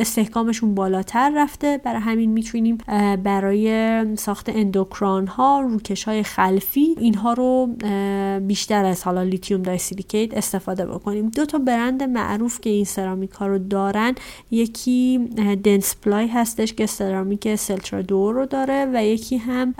استحکامشون 0.00 0.74
بالاتر 0.74 1.32
رفته. 1.36 1.80
برای 1.84 2.00
همین 2.00 2.30
می‌تونیم 2.30 2.78
برای 3.22 4.16
ساخت 4.16 4.48
endocrown 4.48 5.26
ها 5.26 5.60
روکش 5.60 6.04
های 6.04 6.24
خلفی 6.36 6.94
اینها 6.98 7.32
رو 7.32 7.68
بیشتر 8.46 8.84
از 8.84 9.02
حالا 9.02 9.22
lithium 9.22 9.62
disilicate 9.62 10.36
استفاده 10.36 10.86
بکنیم. 10.86 11.28
دو 11.28 11.46
تا 11.46 11.58
برند 11.58 12.02
معروف 12.02 12.60
که 12.60 12.70
این 12.70 12.84
سرامیک 12.84 13.30
ها 13.30 13.46
رو 13.46 13.58
دارن 13.58 14.14
یکی 14.50 15.18
Dentsply 15.64 16.26
هستش 16.26 16.72
که 16.72 16.86
سرامیک 16.86 17.54
Celtra 17.54 18.02
Duo 18.02 18.34
رو 18.34 18.46
داره 18.46 18.90
و 18.94 19.04
یکی 19.04 19.36
هم 19.36 19.74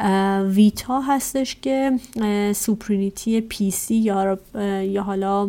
Vita 0.54 1.00
هستش 1.00 1.56
که 1.62 1.92
Suprinity 2.54 3.40
PC 3.40 3.94
یا 3.94 4.38
یا 4.82 5.02
حالا 5.02 5.46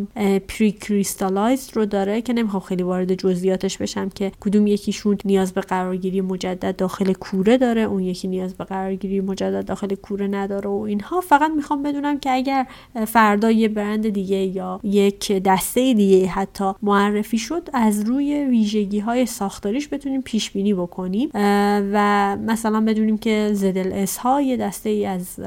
pre-crystallized 0.48 1.70
رو 1.74 1.86
داره 1.86 2.22
که 2.22 2.32
نمی‌خوام 2.32 2.62
خیلی 2.62 2.82
وارد 2.82 3.14
جزئیاتش 3.14 3.78
بشم 3.78 4.08
که 4.08 4.32
کدوم 4.40 4.66
یکیشون 4.66 5.18
نیاز 5.24 5.52
به 5.52 5.60
قرارگیری 5.60 6.20
مجدد 6.20 6.76
داخل 6.76 7.12
کوره 7.12 7.58
داره 7.58 7.80
اون 7.80 8.02
یکی 8.02 8.28
نیاز 8.28 8.54
به 8.54 8.64
قرارگیری 8.64 9.20
مجدد 9.20 9.64
داخل 9.64 9.94
کوره 9.94 10.26
نداره 10.26 10.70
و 10.70 10.95
اینها 10.96 11.20
فقط 11.20 11.50
می‌خوام 11.50 11.82
بدونیم 11.82 12.18
که 12.18 12.30
اگر 12.30 12.66
فردا 13.06 13.50
یه 13.50 13.68
برند 13.68 14.08
دیگه 14.08 14.36
یا 14.36 14.80
یک 14.82 15.32
دسته 15.32 15.94
دیگه 15.94 16.26
حتی 16.26 16.72
معرفی 16.82 17.38
شد 17.38 17.68
از 17.72 18.00
روی 18.08 18.44
ویژگی 18.44 18.98
های 18.98 19.26
ساختاریش 19.26 19.88
بتونیم 19.92 20.22
پیش 20.22 20.50
بینی 20.50 20.74
بکنیم 20.74 21.30
و 21.92 22.36
مثلا 22.36 22.80
بدونیم 22.80 23.18
که 23.18 23.50
ZLS 23.52 24.16
ها 24.16 24.40
یه 24.40 24.56
دسته 24.56 24.90
ای 24.90 25.06
از 25.06 25.40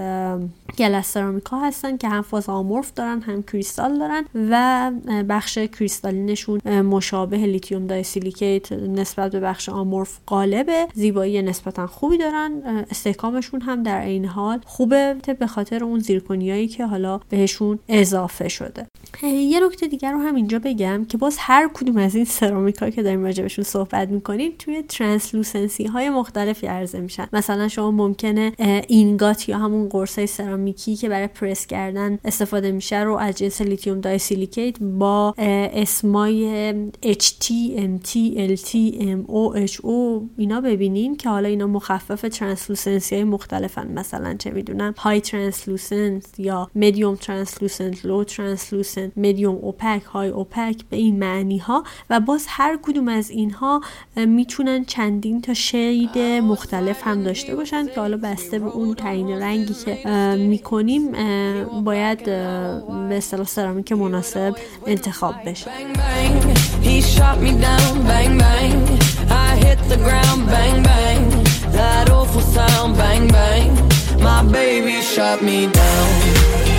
glass 0.77 1.11
ceramic 1.13 1.54
ا 1.54 1.59
هستن 1.59 1.97
که 1.97 2.07
هم 2.07 2.21
فاز 2.21 2.49
آمورف 2.49 2.93
دارن 2.93 3.21
هم 3.21 3.43
کریستال 3.43 3.99
دارن 3.99 4.25
و 4.51 4.91
بخش 5.29 5.57
crystalline 5.57 6.48
شون 6.48 6.81
مشابه 6.81 7.37
lithium 7.37 7.87
disilicate 7.87 8.71
نسبت 8.71 9.31
به 9.31 9.39
بخش 9.39 9.69
آمورف 9.69 10.19
غالبه 10.25 10.87
زیبایی 10.93 11.41
نسبتا 11.41 11.87
خوبی 11.87 12.17
دارن. 12.17 12.51
استحکامشون 12.91 13.61
هم 13.61 13.83
در 13.83 14.01
عین 14.01 14.25
حال 14.25 14.59
خوبه. 14.65 15.15
به 15.39 15.47
خاطر 15.47 15.83
اون 15.83 15.99
زیرکونیایی 15.99 16.67
که 16.67 16.85
حالا 16.85 17.19
بهشون 17.29 17.79
اضافه 17.89 18.47
شده. 18.47 18.87
یه 19.23 19.59
نکته 19.65 19.87
دیگر 19.87 20.11
رو 20.11 20.19
هم 20.19 20.35
اینجا 20.35 20.59
بگم 20.59 21.05
که 21.09 21.17
باز 21.17 21.35
هر 21.39 21.69
کدوم 21.73 21.97
از 21.97 22.15
این 22.15 22.25
سرامیک 22.25 22.95
که 22.95 23.03
داریم 23.03 23.23
راجبشون 23.23 23.63
صحبت 23.63 24.09
می‌کنیم 24.09 24.51
توی 24.59 24.81
translucency 24.81 25.85
های 25.85 26.09
مختلفی 26.09 26.67
عرضه 26.67 26.99
میشن. 26.99 27.27
مثلا 27.33 27.67
شما 27.67 27.91
ممکنه 27.91 28.51
ingot 28.87 29.49
یا 29.49 29.57
همون 29.57 29.89
قرصای 29.89 30.27
سرامیکی 30.27 30.95
که 30.95 31.09
برای 31.09 31.27
پرس 31.27 31.67
کردن 31.67 32.19
استفاده 32.25 32.71
میشه 32.71 32.99
رو 32.99 33.15
از 33.15 33.37
جنس 33.37 33.61
lithium 33.61 34.01
disilicate 34.01 34.79
با 34.79 35.33
اسمای 35.37 36.73
HT, 37.05 37.45
MT, 37.77 38.37
LT, 38.37 38.75
MO, 38.99 39.67
HO 39.71 40.21
اینا 40.37 40.61
ببینیم 40.61 41.15
که 41.15 41.29
حالا 41.29 41.49
اینا 41.49 41.67
مخفف 41.67 42.21
translucency 42.21 43.15
های 43.15 43.23
مختلفن. 43.23 43.87
مثلا 43.87 44.33
چه 44.33 44.51
می‌دونم 44.51 44.93
high 44.97 45.21
translucent 45.21 46.39
یا 46.39 46.69
medium 46.75 47.15
translucent 47.15 48.05
low 48.05 48.23
ترانسلوسنت 48.89 49.11
مدیوم 49.17 49.55
اوپک 49.55 50.03
های 50.03 50.29
اوپک 50.29 50.75
به 50.89 50.97
این 50.97 51.19
معنی 51.19 51.57
ها 51.57 51.83
و 52.09 52.19
باز 52.19 52.45
هر 52.47 52.79
کدوم 52.81 53.07
از 53.07 53.29
اینها 53.29 53.81
می‌تونن 54.15 54.85
چندین 54.85 55.41
تا 55.41 55.53
شید 55.53 56.17
مختلف 56.19 57.07
هم 57.07 57.23
داشته 57.23 57.55
باشن 57.55 57.87
که 57.87 57.99
حالا 57.99 58.17
بسته 58.17 58.59
به 58.59 58.65
اون 58.65 58.95
تعیین 58.95 59.29
رنگی 59.29 59.73
که 59.85 59.97
می‌کنیم 60.37 61.11
باید 61.83 62.25
به 62.25 63.17
اصطلاح 63.17 63.47
سرامیک 63.47 63.91
مناسب 63.91 64.55
انتخاب 64.87 65.35
بشه. 65.45 65.71
My 74.29 74.43
baby 74.43 74.97
shot 75.13 75.41
me 75.47 75.59
down. 75.77 76.78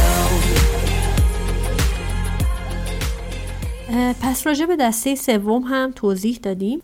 پس 4.21 4.47
راجع 4.47 4.65
به 4.65 4.75
دسته 4.75 5.15
سوم 5.15 5.61
هم 5.61 5.91
توضیح 5.95 6.39
دادیم. 6.43 6.81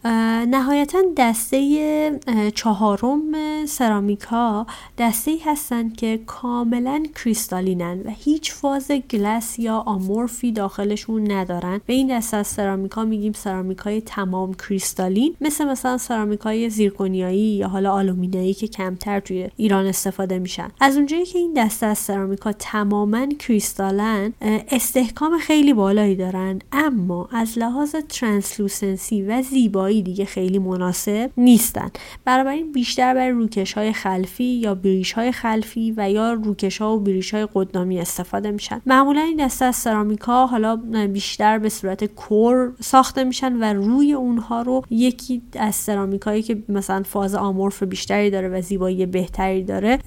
نهایتا 0.50 0.98
دسته 1.18 2.20
چهارم 2.56 3.22
سرامیک 3.66 4.22
ها 4.22 4.68
دسته 4.98 5.32
ای 5.32 5.40
هستند 5.46 5.96
که 5.96 6.20
کاملا 6.26 7.04
کریستالینن 7.16 8.02
و 8.06 8.10
هیچ 8.10 8.54
فاز 8.54 8.92
گلس 8.92 9.60
یا 9.60 9.78
آمورفی 9.78 10.52
داخلشون 10.52 11.32
ندارن. 11.32 11.82
به 11.86 11.94
این 11.94 12.18
دسته 12.18 12.38
از 12.38 12.48
سرامیک 12.48 12.92
ها 12.92 13.06
میگیم 13.06 13.34
سرامیک 13.34 13.78
های 13.78 14.02
تمام 14.02 14.54
کریستالین. 14.54 15.36
مثل 15.42 15.66
مثلا 15.66 15.98
سرامیک 15.98 16.40
های 16.40 16.70
زیرکونیایی 16.70 17.56
یا 17.56 17.68
حالا 17.68 17.92
آلومینیایی 17.92 18.54
که 18.54 18.68
کمتر 18.68 19.20
توی 19.20 19.50
ایران 19.58 19.86
استفاده 19.86 20.40
میشن. 20.40 20.68
از 20.80 20.98
اونجایی 20.98 21.26
که 21.26 21.40
این 21.40 21.54
دسته 21.54 21.86
از 21.86 21.98
سرامیک 21.98 22.40
ها 22.40 22.52
تماما 22.52 23.26
کریستالن 23.26 24.34
استحکام 24.72 25.38
خیلی 25.38 25.74
بالایی 25.74 26.16
دارن. 26.16 26.60
اما 26.72 26.97
از 27.32 27.58
لحاظ 27.58 27.96
ترانسلوسنسی 28.10 29.22
و 29.22 29.42
زیبایی 29.42 30.01
دیگه 30.01 30.25
خیلی 30.25 30.60
مناسب 30.60 31.32
نیستن. 31.38 31.89
بنابراین 32.25 32.72
بیشتر 32.72 33.13
برای 33.13 33.32
روکش 33.32 33.74
های 33.74 33.94
خلفی 33.94 34.44
یا 34.44 34.75
بریش 34.75 35.12
های 35.12 35.32
خلفی 35.32 35.94
و 35.98 36.12
یا 36.12 36.34
روکش 36.34 36.77
ها 36.77 36.96
و 36.96 37.00
بریش 37.00 37.34
های 37.34 37.48
قدامی 37.54 38.00
استفاده 38.00 38.51
میشن. 38.51 38.82
معمولا 38.86 39.22
این 39.22 39.46
دسته 39.46 39.66
از 39.66 39.75
سرامیکا 39.75 40.48
حالا 40.48 40.75
بیشتر 41.13 41.60
به 41.60 41.70
صورت 41.70 42.04
کور 42.04 42.72
ساخته 42.80 43.24
میشن 43.24 43.54
و 43.54 43.74
روی 43.74 44.13
اونها 44.13 44.62
رو 44.62 44.84
یکی 44.89 45.42
از 45.60 45.75
سرامیکایی 45.75 46.42
که 46.42 46.63
مثلا 46.70 47.04
فاز 47.04 47.36
آمورف 47.36 47.84
بیشتری 47.84 48.30
داره 48.30 48.50
و 48.50 48.62
زیبایی 48.62 49.06
بهتری 49.06 49.63
داره 49.63 50.00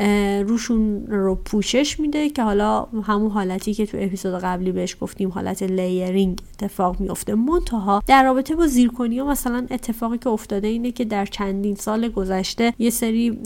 روشون 0.42 1.06
رو 1.06 1.34
پوشش 1.34 2.00
میده 2.00 2.30
که 2.30 2.42
حالا 2.42 2.82
همون 2.82 3.30
حالتی 3.30 3.74
که 3.74 3.86
تو 3.86 3.98
اپیزود 4.00 4.40
قبلی 4.40 4.72
بهش 4.72 4.96
گفتیم 5.00 5.30
حالت 5.30 5.62
layering. 5.62 6.40
اتفاق 6.62 7.00
میفته 7.00 7.34
منتها 7.34 8.02
در 8.06 8.24
رابطه 8.24 8.56
با 8.56 8.66
زیرکونیا 8.66 9.24
مثلا 9.24 9.66
اتفاقی 9.70 10.18
که 10.18 10.28
افتاده 10.28 10.68
اینه 10.68 10.92
که 10.92 11.04
در 11.04 11.26
چندین 11.26 11.74
سال 11.74 12.08
گذشته 12.08 12.74
یه 12.78 12.90
سری 12.90 13.38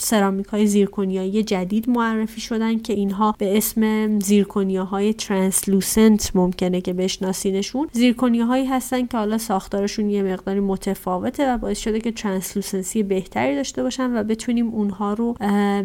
سرامیک 0.00 0.46
های 0.46 0.66
زیرکونیایی 0.66 1.42
جدید 1.42 1.90
معرفی 1.90 2.40
شدن 2.40 2.78
که 2.78 2.92
اینها 2.92 3.34
به 3.38 3.56
اسم 3.56 4.18
زیرکونیاهای 4.18 5.14
translucent 5.14 6.30
ممکنه 6.34 6.80
که 6.80 6.92
بشناسینشون. 6.92 7.88
زیرکونیاهایی 7.92 8.66
هستن 8.66 9.06
که 9.06 9.16
حالا 9.16 9.38
ساختارشون 9.38 10.10
یه 10.10 10.22
مقداری 10.22 10.60
متفاوته 10.60 11.54
و 11.54 11.58
باعث 11.58 11.78
شده 11.78 12.00
که 12.00 12.12
translucency 12.12 13.02
بهتری 13.02 13.56
داشته 13.56 13.82
باشن 13.82 14.16
و 14.16 14.24
بتونیم 14.24 14.68
اونها 14.68 15.14
رو 15.14 15.34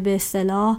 به 0.04 0.14
اصطلاح 0.14 0.78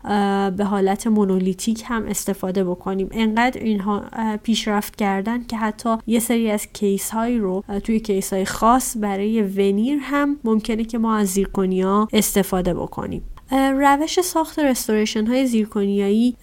به 0.50 0.64
حالت 0.64 1.08
monolithic 1.08 1.84
هم 1.86 2.06
استفاده 2.06 2.64
بکنیم. 2.64 3.10
انقدر 3.12 3.62
اینها 3.62 4.04
پیشرفت 4.44 4.96
کردن 4.96 5.44
که 5.44 5.58
حتی 5.58 5.85
یه 6.08 6.20
سری 6.20 6.52
از 6.52 6.68
case 6.74 7.10
هایی 7.12 7.38
رو 7.38 7.64
توی 7.84 8.00
case 8.00 8.34
های 8.34 8.46
خاص 8.46 8.98
برای 9.00 9.42
veneer 9.42 10.00
هم 10.02 10.38
ممکنه 10.44 10.84
که 10.84 10.98
ما 10.98 11.16
از 11.16 11.28
زیرکونیا 11.28 12.08
استفاده 12.14 12.74
بکنیم. 12.74 13.24
روش 13.52 14.22
ساخت 14.22 14.60
restoration 14.60 15.28
های 15.28 15.48
زیرکونیایی 15.48 16.36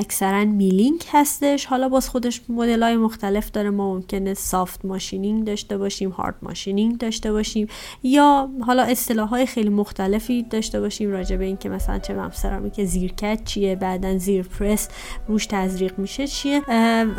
اکثرا 0.00 0.44
milling 0.44 1.06
هستش. 1.12 1.66
حالا 1.66 1.88
باز 1.88 2.08
خودش 2.08 2.40
مدل 2.48 2.82
های 2.82 2.96
مختلف 2.96 3.50
داره. 3.50 3.70
ما 3.70 3.94
ممکنه 3.94 4.34
soft 4.34 4.84
machining 4.84 5.44
داشته 5.44 5.78
باشیم 5.78 6.10
hard 6.10 6.34
machining 6.42 6.98
داشته 6.98 7.32
باشیم 7.32 7.66
یا 8.02 8.50
حالا 8.66 8.82
اصطلاح 8.82 9.28
های 9.28 9.46
خیلی 9.46 9.68
مختلفی 9.68 10.42
داشته 10.42 10.80
باشیم 10.80 11.10
راجع 11.10 11.36
به 11.36 11.44
اینکه 11.44 11.68
مثلا 11.68 11.98
چه 11.98 12.30
سرامیک 12.32 12.84
زیرکت 12.84 13.44
چیه 13.44 13.76
بعدا 13.76 14.18
زیر 14.18 14.42
پرس 14.42 14.88
روش 15.28 15.46
تزریق 15.46 15.98
میشه 15.98 16.26
چیه. 16.26 16.62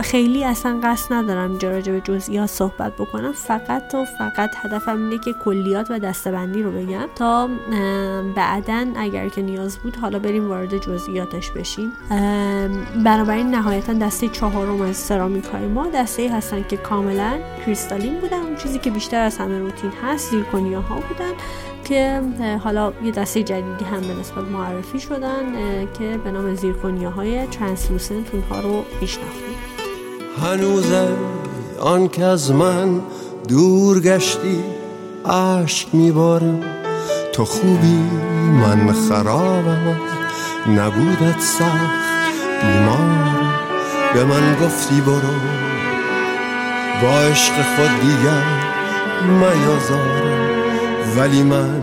خیلی 0.02 0.44
اصلا 0.44 0.80
قصد 0.84 1.14
ندارم 1.14 1.50
اینجا 1.50 1.72
راجع 1.72 1.92
به 1.92 2.02
جزئیات 2.02 2.50
صحبت 2.50 2.94
بکنم. 2.94 3.32
فقط 3.32 3.96
و 3.96 4.06
فقط 4.06 4.50
هدفم 4.56 5.04
اینه 5.04 5.24
که 5.26 5.34
کلیات 5.46 5.92
و 5.92 6.00
دستبندی 6.00 6.64
رو 6.64 6.72
بگم 6.72 7.08
تا 7.16 7.50
بعدا 8.36 8.86
اگر 8.96 9.29
که 9.30 9.42
نیاز 9.42 9.78
بود 9.78 9.96
حالا 9.96 10.20
بریم 10.20 10.50
وارد 10.50 10.78
جزئیاتش 10.78 11.52
بشیم. 11.52 11.92
بنابراین 13.06 13.48
نهایتا 13.52 13.94
دسته 13.94 14.28
چهارم 14.28 14.82
از 14.82 14.98
سرامیک 14.98 15.46
های 15.46 15.68
ما 15.68 15.88
دسته 15.88 16.32
هستن 16.34 16.66
که 16.70 16.78
کاملا 16.78 17.38
کریستالین 17.66 18.20
بودن. 18.20 18.42
اون 18.42 18.56
چیزی 18.56 18.80
که 18.80 18.92
بیشتر 18.92 19.22
از 19.22 19.38
همه 19.38 19.60
روتین 19.60 19.92
هست 20.04 20.32
زیرکونیا 20.32 20.82
ها 20.82 20.96
بودن 20.96 21.32
که 21.84 22.22
حالا 22.64 22.94
یه 23.04 23.12
دسته 23.12 23.44
جدیدی 23.44 23.86
هم 23.86 24.02
به 24.02 24.14
نسبت 24.20 24.44
معرفی 24.44 25.00
شدن 25.00 25.46
که 26.00 26.18
به 26.24 26.32
نام 26.32 26.56
زیرکونیا 26.56 27.10
های 27.10 27.48
ترانسلوسنت 27.48 28.34
اونها 28.34 28.60
رو 28.60 28.84
میشناختیم. 29.02 29.56
هنوزم 30.44 31.18
آن 31.80 32.08
که 32.08 32.24
از 32.24 32.52
من 32.52 33.02
دور 33.48 34.00
گشتی 34.00 34.64
عشق 35.26 35.94
میبارم. 35.94 36.79
تو 37.34 37.46
خوبی؟ 37.46 38.00
من 38.62 38.94
خرابم. 38.94 39.98
نبودت 40.68 41.40
سخت. 41.40 42.10
بیمار. 42.62 43.40
به 44.14 44.24
من 44.24 44.56
گفتی 44.64 45.02
برو. 45.02 45.40
با 47.02 47.20
عشق 47.20 47.54
خود 47.54 48.00
دیگر 48.02 48.44
میازارم. 49.40 50.50
ولی 51.18 51.44
من 51.44 51.82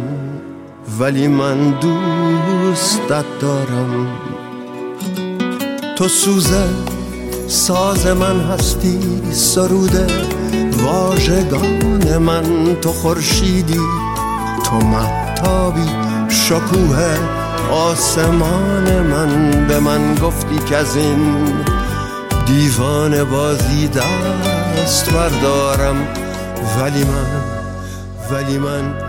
ولی 1.01 1.29
من 1.29 1.71
دوستت 1.71 3.25
دارم. 3.41 4.07
تو 5.97 6.09
سوزه 6.09 6.69
ساز 7.49 8.07
من 8.07 8.41
هستی 8.41 9.01
سروده 9.33 10.07
واژگان 10.73 12.19
من 12.19 12.77
تو 12.83 12.93
خورشیدی. 12.93 13.81
تو 14.65 14.77
محتابی 15.37 15.90
شکوه 16.29 17.16
آسمان 17.70 19.03
من 19.03 19.66
به 19.68 19.81
من 19.81 20.14
گفتی 20.14 20.59
که 20.68 20.77
از 20.77 20.96
این 20.96 21.44
دیوان 22.46 23.25
بازی 23.25 23.88
دست 23.88 25.11
بردارم. 25.12 25.96
ولی 26.81 27.05
من 27.05 27.27
ولی 28.31 28.59
من 28.59 29.06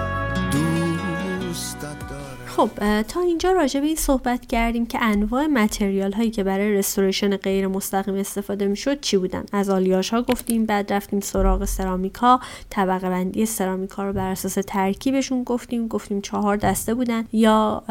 خب 2.57 3.01
تا 3.01 3.21
اینجا 3.21 3.51
راجع 3.51 3.79
به 3.79 3.87
این 3.87 3.95
صحبت 3.95 4.45
کردیم 4.45 4.85
که 4.85 4.99
انواع 5.01 5.45
متریال 5.47 6.13
هایی 6.13 6.31
که 6.31 6.43
برای 6.43 6.73
رستوریشن 6.73 7.37
غیر 7.37 7.67
مستقیم 7.67 8.15
استفاده 8.15 8.67
می‌شد 8.67 9.01
چی 9.01 9.17
بودن؟ 9.17 9.45
از 9.51 9.69
آلیاژ 9.69 10.09
ها 10.09 10.21
گفتیم 10.21 10.65
بعد 10.65 10.93
رفتیم 10.93 11.19
سراغ 11.19 11.65
سرامیکا 11.65 12.39
طبقه 12.69 13.09
بندی 13.09 13.45
سرامیکا 13.45 14.03
رو 14.03 14.13
بر 14.13 14.31
اساس 14.31 14.57
ترکیبشون 14.67 15.43
گفتیم 15.43 15.87
گفتیم 15.87 16.21
چهار 16.21 16.57
دسته 16.57 16.93
بودن 16.93 17.23
یا 17.33 17.83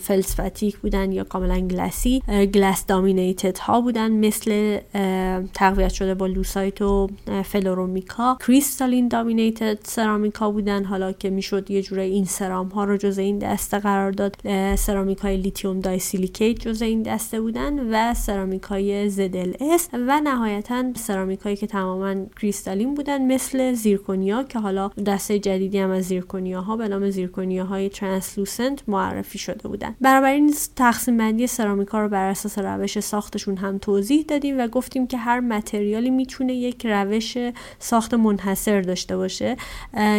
feldspathic 0.00 0.78
بودن 0.78 1.12
یا 1.12 1.24
کاملا 1.24 1.60
glass 1.60 2.22
ی 2.54 2.59
glass 2.59 2.86
dominated 2.86 3.58
ها 3.58 3.80
بودن 3.80 4.12
مثل 4.12 4.78
تقویت 5.54 5.92
شده 5.92 6.14
با 6.14 6.26
leucite 6.26 6.82
و 6.82 7.08
fluoromica. 7.44 8.38
crystalline 8.46 9.08
dominated 9.08 9.78
ceramic 9.82 10.41
ا 10.41 10.50
بودن 10.50 10.84
حالا 10.84 11.12
که 11.12 11.30
می‌شد 11.30 11.70
یه 11.70 11.82
جوری 11.82 12.02
In-Ceram 12.02 12.68
ها 12.68 12.84
رو 12.84 12.96
جز 12.96 13.18
این 13.18 13.38
دسته 13.38 13.78
قرار 13.78 14.07
داد 14.10 14.36
سرامیک 14.74 15.18
های 15.18 15.36
lithium 15.36 15.80
disilicate 15.80 16.60
جز 16.60 16.82
این 16.82 17.02
دسته 17.02 17.40
بودن 17.40 17.94
و 17.94 18.14
سرامیک 18.14 18.62
های 18.62 19.10
ZLS 19.10 19.82
و 19.92 20.20
نهایتا 20.20 20.84
سرامیک 20.94 21.40
هایی 21.40 21.56
که 21.56 21.66
تماما 21.66 22.14
crystalline 22.40 22.94
بودن 22.94 23.26
مثل 23.26 23.72
زیرکونیا 23.72 24.42
که 24.42 24.58
حالا 24.58 24.88
دسته 24.88 25.38
جدیدی 25.38 25.78
هم 25.78 25.90
از 25.90 26.04
زیرکونیا 26.04 26.60
ها 26.60 26.76
به 26.76 26.88
نام 26.88 27.10
زیرکونیا 27.10 27.64
های 27.64 27.88
translucent 27.88 28.88
معرفی 28.88 29.38
شده 29.38 29.68
بودن. 29.68 29.94
این 30.38 30.54
تقسیم 30.76 31.16
بندی 31.16 31.46
سرامیک 31.46 31.88
ها 31.88 32.00
رو 32.00 32.08
بر 32.08 32.30
اساس 32.30 32.58
روش 32.58 33.00
ساختشون 33.00 33.56
هم 33.56 33.78
توضیح 33.78 34.24
دادیم 34.28 34.58
و 34.58 34.66
گفتیم 34.66 35.06
که 35.06 35.16
هر 35.16 35.40
material 35.40 36.02
ی 36.02 36.10
می‌تونه 36.10 36.54
یک 36.54 36.86
روش 36.86 37.38
ساخت 37.78 38.14
منحصر 38.14 38.80
داشته 38.80 39.16
باشه 39.16 39.56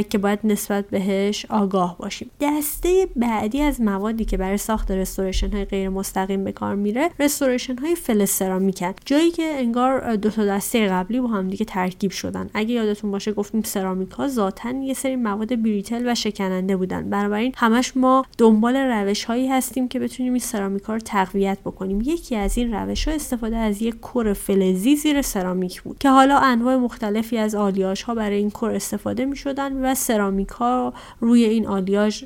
که 0.09 0.17
باید 0.17 0.39
نسبت 0.43 0.89
بهش 0.89 1.45
آگاه 1.49 1.97
باشیم. 1.97 2.31
دسته 2.41 3.07
بعدی 3.15 3.61
از 3.61 3.78
موادی 3.81 4.25
که 4.25 4.37
برای 4.37 4.57
ساخت 4.57 4.91
restoration 4.91 5.51
های 5.51 5.65
غیر 5.65 5.89
مستقیم 5.89 6.43
به 6.43 6.51
کار 6.51 6.75
میره 6.75 7.09
restoration 7.19 7.77
های 7.77 7.95
فلز 7.95 8.25
سرامیکن 8.25 8.93
جایی 9.05 9.31
که 9.31 9.43
انگار 9.43 10.15
دو 10.15 10.29
تا 10.29 10.45
دسته 10.45 10.87
قبلی 10.87 11.19
با 11.19 11.27
هم 11.27 11.49
دیگه 11.49 11.65
ترکیب 11.65 12.11
شدن. 12.11 12.49
اگه 12.53 12.73
یادتون 12.73 13.11
باشه 13.11 13.31
گفتیم 13.31 13.61
سرامیک 13.61 14.11
ها 14.11 14.27
ذاتا 14.27 14.71
یه 14.71 14.93
سری 14.93 15.15
مواد 15.15 15.61
brittle 15.61 16.11
و 16.11 16.15
شکننده 16.15 16.77
بودن. 16.77 17.09
بنابراین 17.09 17.53
همش 17.57 17.97
ما 17.97 18.25
دنبال 18.37 18.75
روش 18.75 19.23
هایی 19.23 19.47
هستیم 19.47 19.87
که 19.87 19.99
بتونیم 19.99 20.33
این 20.33 20.39
سرامیک 20.39 20.83
ها 20.83 20.93
رو 20.93 20.99
تقویت 20.99 21.57
بکنیم. 21.65 22.01
یکی 22.01 22.35
از 22.35 22.57
این 22.57 22.73
روش 22.73 23.07
ها 23.07 23.13
استفاده 23.13 23.57
از 23.57 23.81
یک 23.81 23.99
core 23.99 24.33
فلزی 24.33 24.95
زیر 24.95 25.21
سرامیک 25.21 25.81
بود 25.81 25.97
که 25.97 26.09
حالا 26.09 26.37
انواع 26.39 26.75
مختلفی 26.75 27.37
از 27.37 27.55
آلیاژ 27.55 28.03
ها 28.03 28.15
برای 28.15 28.37
این 28.37 28.49
core 28.49 28.71
استفاده 28.71 29.25
می 29.25 29.35
شدن 29.35 29.85
و 29.85 29.95
سرامیک 29.95 30.49
ها 30.49 30.93
روی 31.19 31.43
این 31.43 31.67
آلیاژ 31.67 32.23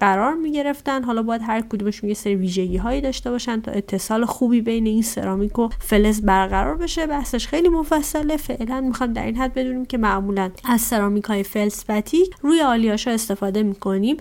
قرار 0.00 0.34
می 0.34 0.52
گرفتن 0.52 1.04
حالا 1.04 1.22
باید 1.22 1.42
هر 1.44 1.60
کدومشون 1.60 2.08
یه 2.08 2.14
سری 2.14 2.34
ویژگی 2.34 2.76
هایی 2.76 3.00
داشته 3.00 3.30
باشن 3.30 3.60
تا 3.60 3.72
اتصال 3.72 4.24
خوبی 4.24 4.60
بین 4.60 4.86
این 4.86 5.02
سرامیک 5.02 5.58
و 5.58 5.68
فلز 5.78 6.22
برقرار 6.22 6.76
بشه. 6.76 7.06
بحثش 7.06 7.46
خیلی 7.46 7.68
مفصله. 7.68 8.36
فعلا 8.36 8.80
می‌خوام 8.80 9.12
در 9.12 9.26
این 9.26 9.36
حد 9.36 9.54
بدونیم 9.54 9.84
که 9.84 9.98
معمولا 9.98 10.50
از 10.64 10.80
سرامیک 10.80 11.24
های 11.24 11.42
feldspathic 11.42 12.34
روی 12.42 12.60
آلیاژا 12.60 13.10
استفاده 13.10 13.62
می‌کنیم. 13.62 14.16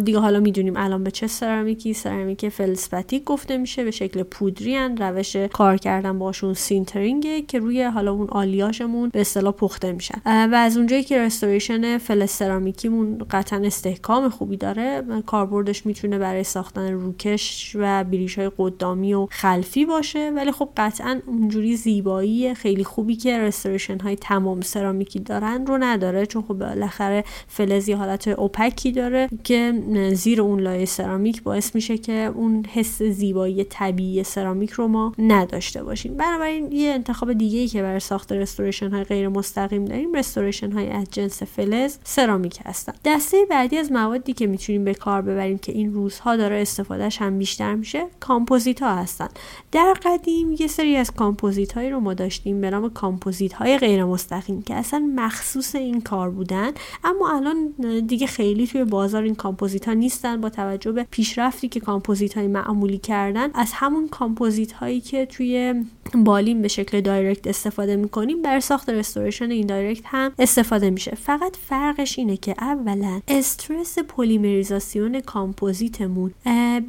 دیگه 0.00 0.18
حالا 0.18 0.40
می‌دونیم 0.40 0.76
الان 0.76 1.04
به 1.04 1.10
چه 1.10 1.26
سرامیکی 1.26 1.94
سرامیک 1.94 2.48
feldspathic 2.48 3.24
گفته 3.24 3.56
میشه 3.56 3.84
به 3.84 3.90
شکل 3.90 4.22
پودری 4.22 4.74
هن. 4.74 4.96
روش 4.96 5.36
کار 5.36 5.76
کردن 5.76 6.18
باشون 6.18 6.54
sintering 6.54 7.33
ه 7.33 7.42
که 7.42 7.58
روی 7.58 7.82
حالا 7.82 8.12
اون 8.12 8.28
آلیاشمون 8.28 9.08
به 9.08 9.20
اصطلاح 9.20 9.52
پخته 9.52 9.92
میشن. 9.92 10.20
و 10.26 10.54
از 10.54 10.76
اونجایی 10.76 11.02
که 11.02 11.18
restoration 11.18 11.98
فلز 11.98 12.30
سرامیکیمون 12.30 13.18
قطعا 13.30 13.58
استحکام 13.64 14.28
خوبی 14.28 14.56
داره 14.64 15.02
کاربردش 15.26 15.86
می‌تونه 15.86 16.18
برای 16.18 16.44
ساختن 16.44 16.92
روکش 16.92 17.76
و 17.78 18.04
bridge 18.04 18.38
های 18.38 18.50
قدامی 18.58 19.14
و 19.14 19.26
خلفی 19.30 19.84
باشه. 19.84 20.32
ولی 20.36 20.52
خب 20.52 20.68
قطعا 20.76 21.20
اونجوری 21.26 21.76
زیبایی 21.76 22.54
خیلی 22.54 22.84
خوبی 22.84 23.16
که 23.16 23.38
restoration 23.38 23.98
های 23.98 24.16
تمام 24.16 24.60
سرامیکی 24.60 25.20
دارن 25.20 25.66
رو 25.66 25.78
نداره. 25.78 26.26
چون 26.26 26.42
خب 26.42 26.54
بالاخره 26.54 27.24
فلزی 27.48 27.92
حالت 27.92 28.28
opaque 28.28 28.83
ی 28.83 28.92
داره 28.92 29.28
که 29.44 29.82
زیر 30.14 30.40
اون 30.40 30.60
لایه 30.60 30.84
سرامیک 30.84 31.42
باعث 31.42 31.74
میشه 31.74 31.98
که 31.98 32.32
اون 32.34 32.64
حس 32.72 33.02
زیبایی 33.02 33.64
طبیعی 33.64 34.24
سرامیک 34.24 34.70
رو 34.70 34.88
ما 34.88 35.12
نداشته 35.18 35.82
باشیم. 35.82 36.16
بنابراین 36.16 36.72
یه 36.72 36.90
انتخاب 36.90 37.32
دیگه 37.32 37.58
ای 37.58 37.68
که 37.68 37.82
برای 37.82 38.00
ساخت 38.00 38.32
restoration 38.32 38.90
های 38.90 39.04
غیر 39.04 39.28
مستقیم 39.28 39.84
داریم 39.84 40.12
restoration 40.12 40.72
های 40.72 40.90
از 40.90 41.06
جنس 41.10 41.42
فلز 41.42 41.98
سرامیک 42.04 42.58
هستن. 42.64 42.92
دسته 43.04 43.36
بعدی 43.50 43.78
از 43.78 43.92
موادی 43.92 44.32
که 44.32 44.46
می‌تونیم 44.54 44.84
به 44.84 44.94
کار 44.94 45.22
ببریم 45.22 45.58
که 45.58 45.72
این 45.72 45.94
روزها 45.94 46.36
داره 46.36 46.56
استفادهش 46.62 47.22
هم 47.22 47.38
بیشتر 47.38 47.74
میشه 47.74 48.06
کامپوزیت 48.20 48.82
ها 48.82 48.94
هستن. 48.94 49.28
در 49.72 49.94
قدیم 50.04 50.56
یه 50.58 50.66
سری 50.66 50.96
از 50.96 51.10
کامپوزیت 51.10 51.72
هایی 51.72 51.90
رو 51.90 52.00
ما 52.00 52.14
داشتیم 52.14 52.60
به 52.60 52.70
نام 52.70 52.90
کامپوزیت 52.90 53.52
های 53.52 53.78
غیر 53.78 54.04
مستقیم 54.04 54.62
که 54.62 54.74
اصلا 54.74 55.10
مخصوص 55.16 55.74
این 55.74 56.00
کار 56.00 56.30
بودن. 56.30 56.72
اما 57.04 57.36
الان 57.36 57.74
دیگه 58.06 58.26
خیلی 58.26 58.66
توی 58.66 58.84
بازار 58.84 59.22
این 59.22 59.34
کامپوزیت 59.34 59.88
ها 59.88 59.94
نیستن. 59.94 60.40
با 60.40 60.50
توجه 60.50 60.92
به 60.92 61.06
پیشرفتی 61.10 61.68
که 61.68 61.80
کامپوزیت 61.80 62.38
های 62.38 62.46
معمولی 62.46 62.98
کردن 62.98 63.50
از 63.54 63.70
همون 63.72 64.08
کامپوزیت 64.08 64.72
هایی 64.72 65.00
که 65.00 65.26
توی 65.26 65.84
بالین 66.14 66.62
به 66.62 66.68
شکل 66.68 67.00
direct 67.00 67.46
استفاده 67.46 67.96
می‌کنیم 67.96 68.42
برای 68.42 68.60
ساخت 68.60 68.90
restoration 68.90 69.50
indirect 69.50 70.02
هم 70.04 70.32
استفاده 70.38 70.90
میشه. 70.90 71.14
فقط 71.14 71.56
فرقش 71.56 72.18
اینه 72.18 72.36
که 72.36 72.54
اولا 72.58 73.20
استرس 73.28 73.98
پلیمریزاسیون 74.44 75.20
کامپوزیتمون 75.20 76.34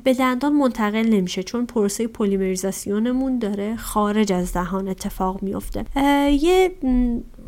به 0.03 0.13
دندان 0.19 0.53
منتقل 0.53 1.07
نمیشه 1.09 1.43
چون 1.43 1.65
پروسه 1.65 2.07
پلیمریزاسیونمون 2.07 3.39
داره 3.39 3.75
خارج 3.75 4.33
از 4.33 4.53
دهان 4.53 4.87
اتفاق 4.87 5.43
میفته. 5.43 5.85
یه 6.41 6.71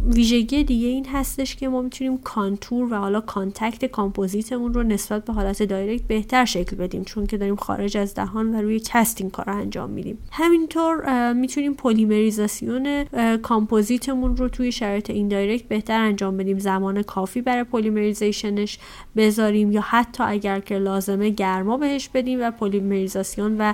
ویژگی 0.06 0.64
دیگه 0.64 0.88
این 0.88 1.06
هستش 1.06 1.56
که 1.56 1.68
ما 1.68 1.82
می‌تونیم 1.82 2.18
contour 2.18 2.94
و 2.94 2.96
حالا 2.96 3.22
contact 3.22 3.86
کامپوزیتمون 3.86 4.74
رو 4.74 4.84
نسبت 4.84 5.26
به 5.26 5.34
حالت 5.34 5.64
direct 5.64 6.04
بهتر 6.04 6.46
شکل 6.46 6.76
بدیم 6.76 7.04
چون 7.04 7.26
که 7.28 7.38
داریم 7.38 7.56
خارج 7.56 7.98
از 7.98 8.14
دهان 8.14 8.56
و 8.56 8.62
روی 8.62 8.80
cast 8.80 9.15
این 9.15 9.32
کار 9.32 9.50
انجام 9.50 9.90
میدیم. 9.90 10.18
همینطور 10.32 11.34
می‌تونیم 11.34 11.74
پلیمریزاسیون 11.74 13.04
کامپوزیتمون 13.38 14.38
رو 14.38 14.50
توی 14.50 14.72
شرایط 14.72 15.10
indirect 15.10 15.68
بهتر 15.68 16.02
انجام 16.02 16.38
بدیم. 16.38 16.60
زمان 16.60 17.02
کافی 17.02 17.42
برای 17.42 17.64
polymerization 17.64 18.65
ش 18.65 18.80
بذاریم 19.16 19.72
یا 19.72 19.82
حتی 19.82 20.24
اگر 20.24 20.60
که 20.60 20.78
لازمه 20.78 21.30
گرما 21.30 21.78
بهش 21.78 22.10
بدیم 22.10 22.40
و 22.42 22.52
پلیمریزاسیون 22.52 23.58
و 23.58 23.74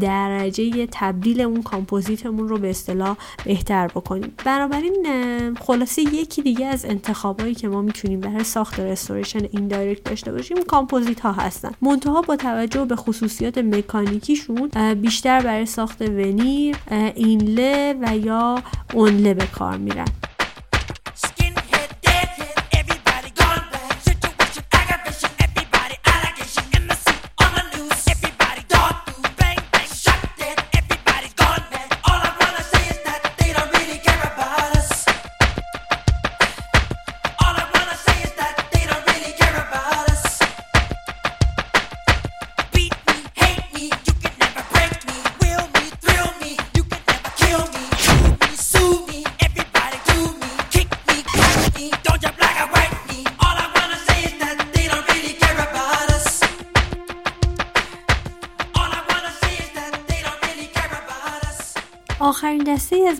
درجه 0.00 0.88
تبدیل 0.92 1.40
اون 1.40 1.62
کامپوزیتمون 1.62 2.48
رو 2.48 2.58
به 2.58 2.70
اصطلاح 2.70 3.16
بهتر 3.44 3.86
بکنیم. 3.86 4.32
بنابراین 4.44 5.06
خلاصه 5.66 6.02
یکی 6.02 6.42
دیگه 6.42 6.66
از 6.66 6.84
انتخابایی 6.84 7.54
که 7.54 7.68
ما 7.68 7.82
می‌تونیم 7.82 8.20
برای 8.20 8.44
ساخت 8.44 8.80
restoration 8.80 9.44
indirect 9.52 10.04
داشته 10.04 10.32
باشیم 10.32 10.56
کامپوزیت 10.62 11.20
ها 11.20 11.32
هستن. 11.32 11.70
منتها 11.82 12.22
با 12.22 12.36
توجه 12.36 12.84
به 12.84 12.96
خصوصیات 12.96 13.58
مکانیکیشون 13.58 14.68
بیشتر 14.94 15.40
برای 15.40 15.66
ساخت 15.66 16.02
veneer 16.02 16.76
inlay 17.14 17.96
و 18.02 18.16
یا 18.16 18.62
onlay 18.94 19.34
به 19.34 19.46
کار 19.46 19.76
میرن. 19.76 20.08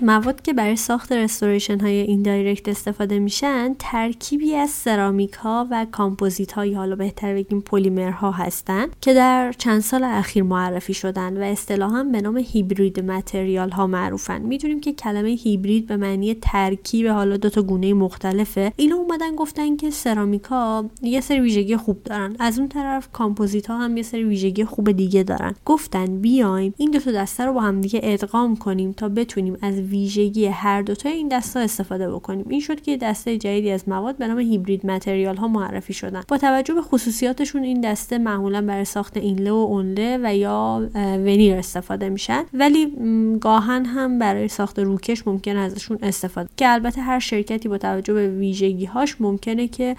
مواد 0.05 0.43
که 0.43 0.53
برای 0.53 0.77
ساخت 0.77 1.13
restoration 1.13 1.81
های 1.81 1.95
indirect 1.95 2.69
استفاده 2.69 3.19
میشن 3.19 3.75
ترکیبی 3.79 4.55
از 4.55 4.71
سرامیک 4.71 5.33
ها 5.33 5.69
و 5.71 5.87
کامپوزیت 5.93 6.53
های 6.53 6.75
حالا 6.75 6.97
بهتر 6.97 7.35
بگیم 7.35 7.61
پلیمر 7.61 8.11
ها 8.11 8.31
هستند 8.31 8.89
که 9.01 9.15
در 9.15 9.53
چند 9.53 9.81
سال 9.81 10.05
اخیر 10.05 10.43
معرفی 10.43 10.95
شدن 10.95 11.37
و 11.37 11.45
اصطلاحا 11.45 12.05
به 12.05 12.21
نام 12.21 12.37
hybrid 12.37 13.01
material 13.01 13.71
ها 13.71 13.87
معروفن. 13.87 14.43
می‌دونیم 14.43 14.81
که 14.81 14.93
کلمه 14.93 15.29
هیبرید 15.29 15.87
به 15.87 15.97
معنی 15.97 16.35
ترکیب 16.35 17.07
حالا 17.07 17.37
دو 17.37 17.51
تا 17.51 17.63
گونه 17.63 17.95
مختلفه. 17.95 18.73
اینا 18.77 18.97
اومدن 18.97 19.37
گفتن 19.37 19.77
که 19.77 19.91
سرامیکا 19.91 20.85
یه 21.03 21.21
سری 21.21 21.41
ویژگی 21.41 21.77
خوب 21.77 22.03
دارن. 22.03 22.37
از 22.39 22.59
اون 22.59 22.69
طرف 22.69 23.09
کامپوزیت 23.13 23.67
ها 23.67 23.79
هم 23.79 23.97
یه 23.97 24.03
سری 24.03 24.25
ویژگی 24.25 24.65
خوب 24.65 24.93
دیگه 24.93 25.23
دارن. 25.23 25.55
گفتن 25.65 26.21
بیایم 26.21 26.75
این 26.77 26.91
دو 26.91 26.99
تا 26.99 27.13
دسته 27.13 27.45
رو 27.45 27.53
با 27.53 27.61
هم 27.61 27.81
دیگه 27.81 28.01
ادغام 28.03 28.57
کنیم 28.57 28.93
تا 28.93 29.09
بتونیم 29.09 29.57
از 29.63 29.94
ویژگی 29.95 30.47
هر 30.47 30.83
دوتا 30.83 31.09
این 31.09 31.29
دسته 31.29 31.61
استفاده 31.61 32.11
بکنیم. 32.11 32.47
این 32.49 32.61
شد 32.61 32.81
که 32.81 32.97
دسته 32.97 33.39
جدیدی 33.39 33.71
از 33.71 33.89
مواد 33.89 34.17
به 34.17 34.27
نام 34.27 34.39
hybrid 34.39 34.87
material 34.87 35.37
ها 35.37 35.49
معرفی 35.49 35.93
شدن. 35.93 36.23
با 36.29 36.39
توجه 36.39 36.75
به 36.75 36.83
خصوصیاتشون 36.83 37.63
این 37.63 37.81
دسته 37.81 38.19
معمولا 38.19 38.63
برای 38.63 38.85
ساخت 38.85 39.17
inlay 39.17 39.53
و 39.53 39.55
onlay 39.55 40.19
و 40.23 40.37
یا 40.37 40.89
veneer 40.95 41.57
استفاده 41.57 42.09
میشن. 42.09 42.43
ولی 42.55 42.93
گاهاً 43.41 43.85
هم 43.85 44.19
برای 44.19 44.49
ساخت 44.49 44.79
روکش 44.79 45.27
ممکن 45.27 45.57
ازشون 45.57 45.99
استفاده. 46.03 46.49
که 46.57 46.73
البته 46.73 47.01
هر 47.01 47.19
شرکتی 47.19 47.69
با 47.69 47.79
توجه 47.79 48.15
به 48.15 48.29
ویژگی 48.29 48.85
هاش 48.85 49.17
ممکنه 49.21 49.69
که 49.69 49.97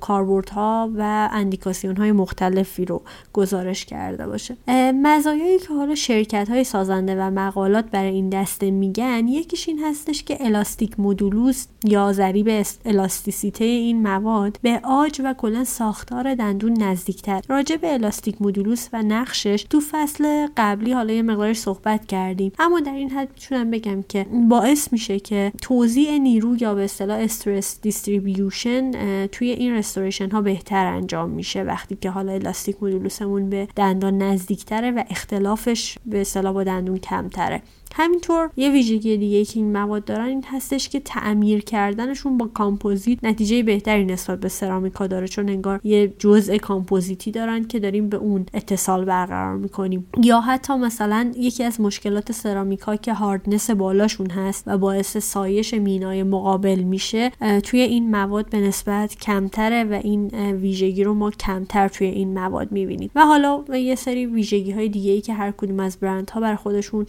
کاربردها 0.00 0.90
و 0.96 1.28
اندیکاسیون 1.32 1.96
های 1.96 2.12
مختلفی 2.12 2.84
رو 2.84 3.02
گزارش 3.32 3.84
کرده 3.84 4.26
باشه. 4.26 4.56
مزایایی 5.02 5.58
که 5.58 5.74
حالا 5.74 5.94
شرکت 5.94 6.48
های 6.48 6.64
سازنده 6.64 7.16
و 7.16 7.30
مقالات 7.30 7.84
برای 7.90 8.14
این 8.14 8.30
دسته 8.30 8.70
میگن 8.86 9.28
یکیش 9.28 9.68
این 9.68 9.84
هستش 9.84 10.22
که 10.22 10.46
elastic 10.46 11.00
modulus 11.00 11.66
یا 11.84 12.12
ضریب 12.12 12.64
الاستیسیته 12.84 13.64
این 13.64 14.02
مواد 14.02 14.58
به 14.62 14.80
عاج 14.84 15.20
و 15.24 15.34
کلا 15.34 15.64
ساختار 15.64 16.34
دندون 16.34 16.82
نزدیکتر. 16.82 17.40
راجع 17.48 17.76
به 17.76 17.92
elastic 17.92 18.42
modulus 18.42 18.88
و 18.92 19.02
نقشش 19.02 19.66
تو 19.70 19.80
فصل 19.90 20.46
قبلی 20.56 20.92
حالا 20.92 21.12
یه 21.12 21.22
مقدارش 21.22 21.58
صحبت 21.58 22.06
کردیم. 22.06 22.52
اما 22.58 22.80
در 22.80 22.92
این 22.92 23.10
حد 23.10 23.28
می‌تونم 23.34 23.70
بگم 23.70 24.02
که 24.02 24.26
باعث 24.48 24.92
میشه 24.92 25.20
که 25.20 25.52
توزیع 25.62 26.18
نیرو 26.18 26.56
یا 26.62 26.74
به 26.74 26.84
اصطلاح 26.84 27.18
stress 27.18 27.78
distribution 27.82 28.90
توی 29.26 29.50
این 29.50 29.74
restoration 29.74 30.30
ها 30.30 30.40
بهتر 30.40 30.86
انجام 30.86 31.30
میشه. 31.30 31.62
وقتی 31.62 31.96
که 32.00 32.10
حالا 32.10 32.32
elastic 32.32 32.76
modulus 32.82 33.30
مون 33.30 33.50
به 33.50 33.68
دندان 33.76 34.22
نزدیکتره 34.22 34.90
و 34.90 35.04
اختلافش 35.10 35.98
به 36.06 36.20
اصطلاح 36.20 36.52
با 36.52 36.64
دندون 36.64 36.98
کمتره. 36.98 37.62
همینطور 37.98 38.50
یه 38.56 38.70
ویژگی 38.70 39.16
دیگه 39.16 39.44
که 39.44 39.60
این 39.60 39.72
مواد 39.72 40.04
دارن 40.04 40.24
این 40.24 40.44
هستش 40.46 40.88
که 40.88 41.00
تعمیر 41.00 41.64
کردنشون 41.64 42.38
با 42.38 42.46
کامپوزیت 42.46 43.24
نتیجه 43.24 43.62
بهتری 43.62 44.04
نسبت 44.04 44.40
به 44.40 44.48
سرامیکا 44.48 45.06
داره 45.06 45.28
چون 45.28 45.48
انگار 45.48 45.80
یه 45.84 46.12
جزء 46.18 46.56
کامپوزیتی 46.56 47.30
دارن 47.30 47.64
که 47.64 47.78
داریم 47.78 48.08
به 48.08 48.16
اون 48.16 48.46
اتصال 48.54 49.04
برقرار 49.04 49.56
می‌کنیم. 49.56 50.06
یا 50.22 50.40
حتی 50.40 50.76
مثلا 50.76 51.32
یکی 51.36 51.64
از 51.64 51.80
مشکلات 51.80 52.32
سرامیکا 52.32 52.96
که 52.96 53.12
hardness 53.12 53.70
بالاشون 53.70 54.30
هست 54.30 54.64
و 54.66 54.78
باعث 54.78 55.16
سایش 55.16 55.74
مینای 55.74 56.22
مقابل 56.22 56.78
میشه 56.78 57.30
توی 57.64 57.80
این 57.80 58.10
مواد 58.10 58.50
به 58.50 58.60
نسبت 58.60 59.16
کمتره 59.16 59.84
و 59.84 60.00
این 60.04 60.26
ویژگی 60.50 61.04
رو 61.04 61.14
ما 61.14 61.30
کمتر 61.30 61.88
توی 61.88 62.06
این 62.06 62.34
مواد 62.34 62.72
می‌بینیم. 62.72 63.10
و 63.14 63.26
حالا 63.26 63.64
یه 63.68 63.94
سری 63.94 64.26
ویژگی 64.26 64.72
های 64.72 64.88
دیگه 64.88 65.12
ای 65.12 65.20
که 65.20 65.34
هر 65.34 65.50
کدوم 65.50 65.80
از 65.80 65.96
برندها 65.96 66.40
بر 66.40 66.54
خودشون 66.54 67.06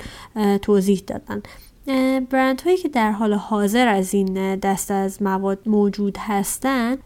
توضیح 0.77 1.03
دادن 1.07 1.41
برند 2.29 2.61
هایی 2.61 2.77
که 2.77 2.89
در 2.89 3.11
حال 3.11 3.33
حاضر 3.33 3.87
از 3.87 4.13
این 4.13 4.55
دسته 4.55 4.93
از 4.93 5.21
مواد 5.21 5.59
موجود 5.65 6.17
هستند 6.19 7.03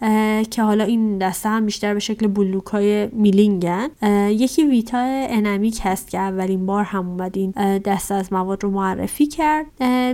که 0.50 0.64
حالا 0.64 0.84
این 0.84 1.18
دسته 1.18 1.50
هم 1.50 1.66
بیشتر 1.66 1.94
به 1.94 2.00
شکل 2.00 2.28
بلوک 2.28 2.66
های 2.66 3.08
milling 3.08 3.79
ان 3.80 3.90
یکی 4.30 4.64
Vita 4.64 4.98
Enamic 5.30 5.80
هست 5.84 6.10
که 6.10 6.20
اولین 6.20 6.66
بار 6.66 6.84
هم 6.84 7.10
اومد 7.10 7.38
این 7.38 7.52
دسته 7.78 8.16
از 8.16 8.34
مواد 8.34 8.64
رو 8.64 8.72
معرفی 8.72 9.28
کرد. 9.28 9.66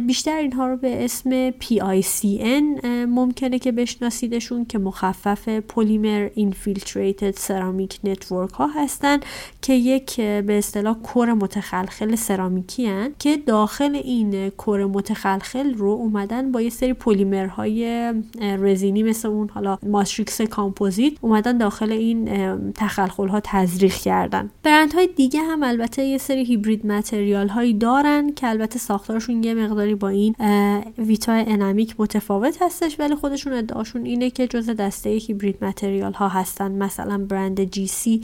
بیشتر 0.08 0.38
اینها 0.38 0.68
رو 0.68 0.78
به 0.78 1.06
اسم 1.06 1.52
PICN 1.52 2.86
ممکنه 2.86 3.60
که 3.60 3.72
بشناسیدشون 3.72 4.66
که 4.66 4.78
مخفف 4.78 5.50
polymer 5.50 6.30
infiltrated 6.36 7.32
ceramic 7.32 8.00
network 8.04 8.52
ها 8.52 8.68
هستن 8.68 9.20
که 9.62 9.74
یک 9.74 10.22
به 10.22 10.58
اصطلاح 10.58 10.98
core 11.04 11.34
متخلخل 11.34 12.16
سرامیکی 12.16 12.86
هن 12.86 13.12
که 13.20 13.38
داخل 13.38 13.96
این 13.96 14.50
core 14.58 14.86
متخلخل 14.86 15.74
رو 15.74 15.90
اومدن 15.90 16.52
با 16.52 16.62
یه 16.62 16.70
سری 16.70 16.94
پلیمرهای 16.94 18.14
رزینی 18.42 19.04
مثل 19.04 19.28
اون 19.28 19.50
حالا 19.50 19.78
matrix 19.84 20.42
کامپوزیت 20.42 21.14
اومدن 21.22 21.58
داخل 21.58 21.92
این 21.92 22.28
تخلخل 22.72 23.28
ها 23.28 23.40
تزریق 23.44 23.94
کردن. 23.94 24.50
برندهای 24.64 25.08
دیگه 25.16 25.42
هم 25.42 25.64
البته 25.64 26.04
یه 26.04 26.18
سری 26.18 26.46
hybrid 26.46 26.86
material 26.86 27.48
هایی 27.48 27.74
دارن 27.74 28.34
که 28.34 28.48
البته 28.48 28.80
ساختارشون 28.80 29.44
یه 29.44 29.54
مقداری 29.54 29.96
با 29.96 30.10
این 30.10 30.36
ویتا 30.98 31.32
انامیک 31.34 31.96
متفاوت 31.98 32.58
هستش 32.62 33.00
ولی 33.00 33.16
خودشون 33.16 33.54
ادعاشون 33.54 34.06
اینه 34.06 34.30
که 34.30 34.48
جز 34.48 34.70
دسته 34.70 35.10
هیبرید 35.10 35.64
متریال 35.64 36.14
ها 36.14 36.28
هستن. 36.28 36.72
مثلا 36.72 37.18
برند 37.18 37.64
جی 37.64 37.88
سی 37.88 38.24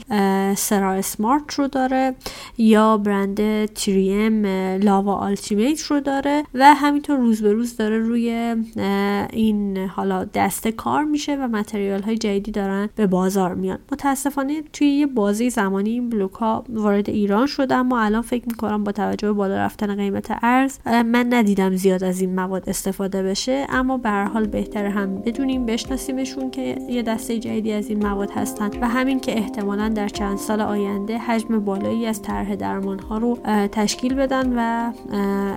سرا 0.56 0.92
اسمارت 0.92 1.54
رو 1.54 1.68
داره 1.68 2.14
یا 2.58 2.96
برند 2.96 3.66
تریم 3.66 4.46
لاوا 4.82 5.14
آلتیمیت 5.14 5.80
رو 5.80 6.00
داره. 6.00 6.23
و 6.54 6.74
همینطور 6.74 7.16
روز 7.16 7.42
به 7.42 7.52
روز 7.52 7.76
داره 7.76 7.98
روی 7.98 8.54
این 9.32 9.76
حالا 9.78 10.24
دسته 10.24 10.72
کار 10.72 11.04
میشه 11.04 11.36
و 11.36 11.48
متریال 11.48 12.02
های 12.02 12.18
جدیدی 12.18 12.50
دارن 12.50 12.88
به 12.96 13.06
بازار 13.06 13.54
میان. 13.54 13.78
متاسفانه 13.92 14.62
توی 14.72 14.86
یه 14.86 15.06
بازی 15.06 15.50
زمانی 15.50 15.90
این 15.90 16.08
بلوک 16.10 16.32
ها 16.32 16.64
وارد 16.68 17.10
ایران 17.10 17.46
شده 17.46 17.74
اما 17.74 18.00
الان 18.00 18.22
فکر 18.22 18.44
می‌کنم 18.46 18.84
با 18.84 18.92
توجه 18.92 19.26
به 19.26 19.32
بالا 19.32 19.56
رفتن 19.56 19.96
قیمت 19.96 20.38
ارز 20.42 20.78
من 20.86 21.26
ندیدم 21.30 21.76
زیاد 21.76 22.04
از 22.04 22.20
این 22.20 22.34
مواد 22.34 22.68
استفاده 22.68 23.22
بشه. 23.22 23.66
اما 23.68 23.98
به 23.98 24.08
هر 24.08 24.24
حال 24.24 24.46
بهتر 24.46 24.86
هم 24.86 25.14
بدونیم 25.18 25.66
بشناسیمشون 25.66 26.50
که 26.50 26.78
یه 26.88 27.02
دسته 27.02 27.38
جدیدی 27.38 27.72
از 27.72 27.88
این 27.88 28.06
مواد 28.06 28.30
هستن 28.30 28.70
و 28.80 28.88
همین 28.88 29.20
که 29.20 29.38
احتمالا 29.38 29.88
در 29.88 30.08
چند 30.08 30.38
سال 30.38 30.60
آینده 30.60 31.18
حجم 31.18 31.60
بالایی 31.60 32.06
از 32.06 32.22
طرح 32.22 32.54
درمان 32.54 32.98
ها 32.98 33.18
رو 33.18 33.38
تشکیل 33.72 34.14
بدن 34.14 34.52
و 34.56 34.92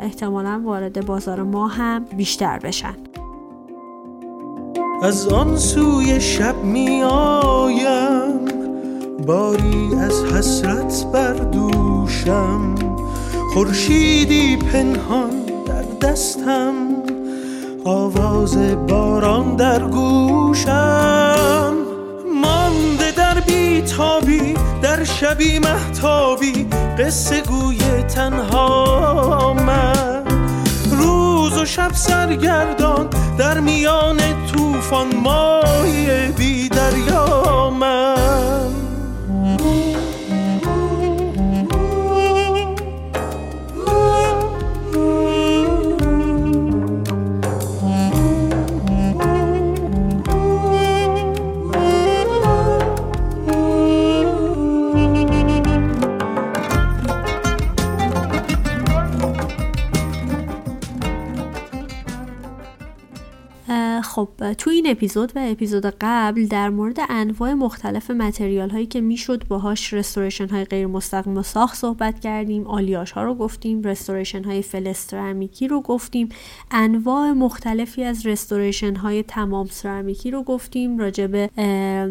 احتمالا 0.04 0.57
وارد 0.66 1.06
بازار 1.06 1.44
ما 1.44 1.68
هم 1.68 2.06
بیشتر 2.18 2.60
بشن. 2.60 2.96
از 5.04 5.28
آن 5.28 5.58
سوی 5.58 6.22
شب 6.22 6.56
می 6.64 7.04
آیم 7.04 8.46
باری 9.28 9.96
از 10.02 10.24
حسرت 10.24 11.06
بر 11.14 11.34
دوشم. 11.34 12.76
خورشیدی 13.54 14.58
پنهان 14.58 15.46
در 15.66 16.08
دستم. 16.08 16.74
آواز 17.86 18.58
باران 18.88 19.56
در 19.56 19.88
گوشم. 19.88 21.74
مانده 22.42 23.12
در 23.18 23.40
بیتابی 23.40 24.54
در 24.82 25.04
شبی 25.04 25.60
محتابی 25.60 26.68
قصه 27.00 27.42
گوی 27.42 27.78
تنها 28.04 28.97
سرگردان 32.08 33.08
در 33.38 33.60
میان 33.60 34.27
خب 64.18 64.54
تو 64.54 64.70
این 64.70 64.90
اپیزود 64.90 65.32
و 65.36 65.40
اپیزود 65.52 65.86
قبل 66.02 66.46
در 66.46 66.70
مورد 66.70 66.98
انواع 67.10 67.54
مختلف 67.54 68.12
متریال 68.12 68.70
هایی 68.70 68.86
که 68.86 69.02
می‌شد 69.02 69.48
باهاش 69.48 69.94
رستوریشن 69.94 70.48
های 70.48 70.66
غیر 70.66 70.88
مستقیم 70.88 71.38
و 71.38 71.44
ساخت 71.44 71.78
صحبت 71.78 72.20
کردیم 72.20 72.68
آلیاش 72.68 73.12
ها 73.12 73.24
رو 73.24 73.36
گفتیم 73.36 73.82
رستوریشن 73.82 74.44
های 74.44 74.62
فلسترامیکی 74.62 75.68
رو 75.68 75.82
گفتیم 75.82 76.30
انواع 76.72 77.32
مختلفی 77.32 78.04
از 78.04 78.26
رستوریشن 78.26 78.96
های 78.96 79.24
تمام 79.24 79.68
سرامیکی 79.68 80.32
رو 80.32 80.44
گفتیم 80.44 80.98
راجع 80.98 81.28
به 81.28 81.50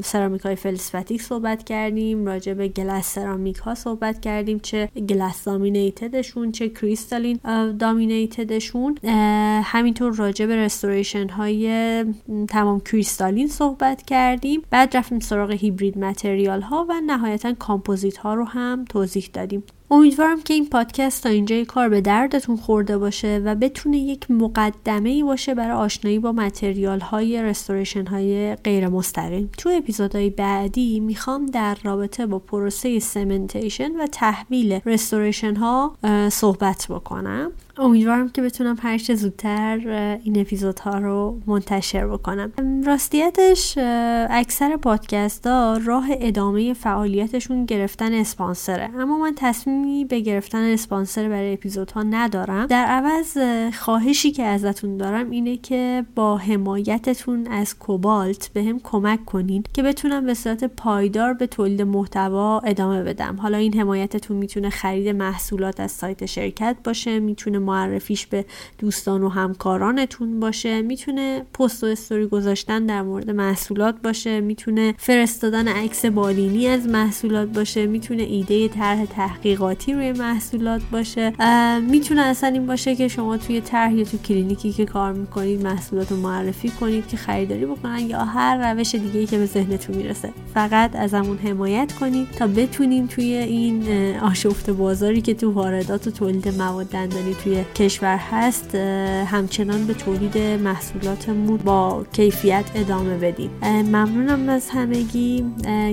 سرامیک 0.04 0.42
های 0.42 0.56
فلسفتیک 0.56 1.22
صحبت 1.22 1.64
کردیم 1.64 2.26
راجع 2.26 2.54
به 2.54 2.68
گلس 2.68 3.14
سرامیک 3.14 3.56
ها 3.56 3.74
صحبت 3.74 4.20
کردیم 4.20 4.58
چه 4.58 4.88
گلس 5.08 5.44
دامینیتدشون 5.44 6.52
چه 6.52 6.68
کریستالین 6.68 7.38
dominated 7.78 8.61
شون 8.61 8.98
همینطور 9.64 10.14
راجع 10.14 10.46
به 10.46 10.56
restoration 10.56 11.28
های 11.28 11.95
تمام 12.48 12.80
crystalline 12.80 13.48
صحبت 13.48 14.02
کردیم. 14.02 14.62
بعد 14.70 14.96
رفتیم 14.96 15.20
سراغ 15.20 15.50
hybrid 15.50 15.98
material 15.98 16.62
ها 16.62 16.86
و 16.88 17.00
نهایتا 17.06 17.54
کامپوزیت 17.54 18.16
ها 18.16 18.34
رو 18.34 18.44
هم 18.44 18.84
توضیح 18.84 19.28
دادیم. 19.32 19.62
امیدوارم 19.90 20.42
که 20.42 20.54
این 20.54 20.68
پادکست 20.68 21.22
تا 21.22 21.28
اینجای 21.28 21.64
کار 21.64 21.88
به 21.88 22.00
دردتون 22.00 22.56
خورده 22.56 22.98
باشه 22.98 23.42
و 23.44 23.54
بتونه 23.54 23.98
یک 23.98 24.30
مقدمه 24.30 25.10
ای 25.10 25.22
باشه 25.22 25.54
برای 25.54 25.76
آشنایی 25.76 26.18
با 26.18 26.32
material 26.32 27.00
های 27.00 27.42
restoration 27.42 28.06
های 28.06 28.54
غیر 28.54 28.88
مستقیم 28.88 29.50
تو 29.58 29.70
اپیزودهای 29.76 30.30
بعدی 30.30 31.00
می‌خوام 31.00 31.46
در 31.46 31.76
رابطه 31.82 32.26
با 32.26 32.38
پروسه 32.38 32.98
cementation 32.98 33.96
و 34.00 34.06
تحویل 34.06 34.80
restoration 34.86 35.56
ها 35.56 35.96
صحبت 36.32 36.86
بکنم. 36.90 37.52
امیدوارم 37.78 38.28
که 38.28 38.42
بتونم 38.42 38.76
هر 38.80 38.98
چه 38.98 39.14
زودتر 39.14 39.78
این 40.24 40.40
اپیزودها 40.40 40.98
رو 40.98 41.40
منتشر 41.46 42.06
بکنم. 42.06 42.52
راستیتش 42.86 43.78
اکثر 44.30 44.76
پادکست 44.76 45.46
ها 45.46 45.80
راه 45.84 46.06
ادامه 46.10 46.74
فعالیتشون 46.74 47.64
گرفتن 47.64 48.12
اسپانسره. 48.12 48.90
اما 48.98 49.18
من 49.18 49.32
تصمیمی 49.36 50.04
به 50.04 50.20
گرفتن 50.20 50.62
اسپانسر 50.62 51.28
برای 51.28 51.52
اپیزودها 51.52 52.02
ندارم. 52.02 52.66
در 52.66 52.84
عوض 52.84 53.38
خواهشی 53.74 54.30
که 54.30 54.42
ازتون 54.42 54.96
دارم 54.96 55.30
اینه 55.30 55.56
که 55.56 56.04
با 56.14 56.36
حمایتتون 56.36 57.46
از 57.46 57.78
کوبالت 57.78 58.50
به 58.52 58.64
هم 58.64 58.80
کمک 58.84 59.24
کنین 59.24 59.64
که 59.72 59.82
بتونم 59.82 60.26
به 60.26 60.34
صورت 60.34 60.64
پایدار 60.64 61.32
به 61.32 61.46
تولید 61.46 61.82
محتوا 61.82 62.60
ادامه 62.60 63.02
بدم. 63.02 63.36
حالا 63.42 63.58
این 63.58 63.80
حمایتتون 63.80 64.36
می‌تونه 64.36 64.70
خرید 64.70 65.08
محصولات 65.08 65.80
از 65.80 65.92
سایت 65.92 66.26
شرکت 66.26 66.76
باشه 66.84 67.20
می‌تونه 67.20 67.58
معرفیش 67.66 68.26
به 68.26 68.44
دوستان 68.78 69.22
و 69.22 69.28
همکارانتون 69.28 70.40
باشه. 70.40 70.82
می‌تونه 70.82 71.42
پست 71.58 71.84
و 71.84 71.86
استوری 71.86 72.26
گذاشتن 72.26 72.86
در 72.86 73.02
مورد 73.02 73.30
محصولات 73.30 74.02
باشه. 74.02 74.40
می‌تونه 74.40 74.94
فرستادن 74.98 75.68
عکس 75.68 76.04
بالینی 76.04 76.66
از 76.66 76.86
محصولات 76.86 77.48
باشه. 77.48 77.86
می‌تونه 77.86 78.22
ایده 78.22 78.68
طرح 78.68 79.04
تحقیقاتی 79.04 79.92
روی 79.92 80.12
محصولات 80.12 80.82
باشه. 80.92 81.32
می‌تونه 81.80 82.22
اصلا 82.22 82.48
این 82.48 82.66
باشه 82.66 82.96
که 82.96 83.08
شما 83.08 83.36
توی 83.36 83.60
طرح 83.60 83.94
یا 83.94 84.04
تو 84.04 84.18
کلینیکی 84.18 84.72
که 84.72 84.84
کار 84.84 85.12
می‌کنید 85.12 85.62
محصولات 85.62 86.10
رو 86.10 86.16
معرفی 86.16 86.68
کنید 86.68 87.08
که 87.08 87.16
خریداری 87.16 87.66
بکنن 87.66 87.98
یا 87.98 88.24
هر 88.24 88.74
روش 88.74 88.94
دیگه 88.94 89.26
که 89.26 89.38
به 89.38 89.46
ذهنتون 89.46 89.96
می‌رسه. 89.96 90.32
فقط 90.54 90.96
ازمون 90.96 91.38
حمایت 91.38 91.92
کنید 91.92 92.30
تا 92.30 92.46
بتونیم 92.46 93.06
توی 93.06 93.24
این 93.24 93.86
آشفت 94.16 94.70
بازاری 94.70 95.20
که 95.20 95.34
تو 95.34 95.50
واردات 95.52 96.06
و 96.06 96.10
تولید 96.10 96.48
مواد 96.48 96.86
دندانی 96.86 97.34
توی 97.44 97.55
کشور 97.74 98.16
هست 98.16 98.74
همچنان 99.26 99.86
به 99.86 99.94
تولید 99.94 100.38
محصولاتمون 100.38 101.56
با 101.56 102.04
کیفیت 102.12 102.64
ادامه 102.74 103.18
بدیم. 103.18 103.50
ممنونم 103.62 104.48
از 104.48 104.70
همگی 104.70 105.44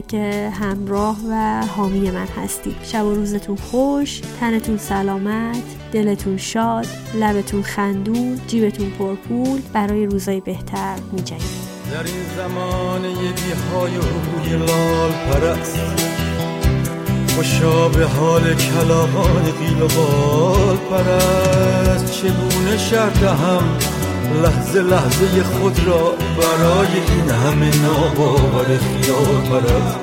که 0.07 0.51
همراه 0.53 1.17
و 1.29 1.61
حامی 1.65 2.11
من 2.11 2.27
هستید. 2.27 2.75
شب 2.83 3.05
و 3.05 3.15
روزتون 3.15 3.55
خوش 3.55 4.21
تنتون 4.39 4.77
سلامت 4.77 5.63
دلتون 5.91 6.37
شاد 6.37 6.87
لبتون 7.15 7.61
خندون 7.61 8.39
جیبتون 8.47 8.89
پرپول 8.89 9.61
برای 9.73 10.05
روزای 10.05 10.41
بهتر 10.41 10.95
میجنگید. 11.11 11.73
در 11.91 12.03
این 12.03 12.23
زمان 12.37 13.05
یکی 13.05 13.51
های 13.71 13.97
و 13.97 14.65
لال 14.65 15.11
پرست. 15.11 16.22
خوشا 17.35 17.89
به 17.89 18.05
حال 18.05 18.55
کلاغان 18.55 19.43
قیل 19.59 19.81
و 19.81 19.87
بال 19.87 20.77
پرست 20.77 22.11
چگونه 22.11 22.77
شرط 22.77 23.23
هم 23.23 23.63
لحظه 24.43 24.81
لحظه 24.81 25.43
خود 25.43 25.79
را 25.87 26.11
برای 26.37 26.87
این 27.07 27.29
همه 27.29 27.71
ناباور 27.81 28.65
خیال 28.65 29.41
پرست 29.49 29.99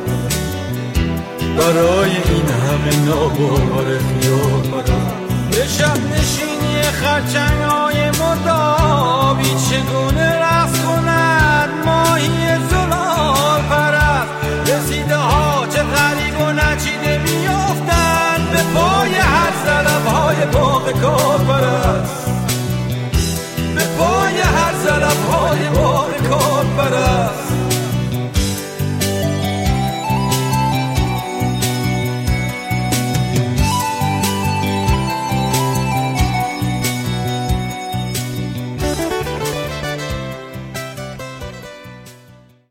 برای 1.58 2.10
این 2.10 2.48
همه 2.48 3.06
ناباور 3.06 3.84
خیال 3.84 4.62
پرست 4.72 5.30
به 5.50 5.66
شب 5.66 5.98
نشینی 6.12 6.82
خرچنگ 6.82 7.62
های 7.62 8.10
مردابی 8.10 9.50
چگونه 9.70 10.38
رفت 10.38 10.84
کند 10.84 11.68
ماهی 11.84 12.58
های 20.30 20.46
باغ 20.46 20.92
کار 20.92 21.38
پرست 21.38 22.30
به 23.74 23.82
پای 23.98 24.40
هر 24.40 24.74
زلب 24.84 25.30
های 25.32 25.68
باغ 25.68 26.16
کار 26.28 26.64
پرست 26.64 27.69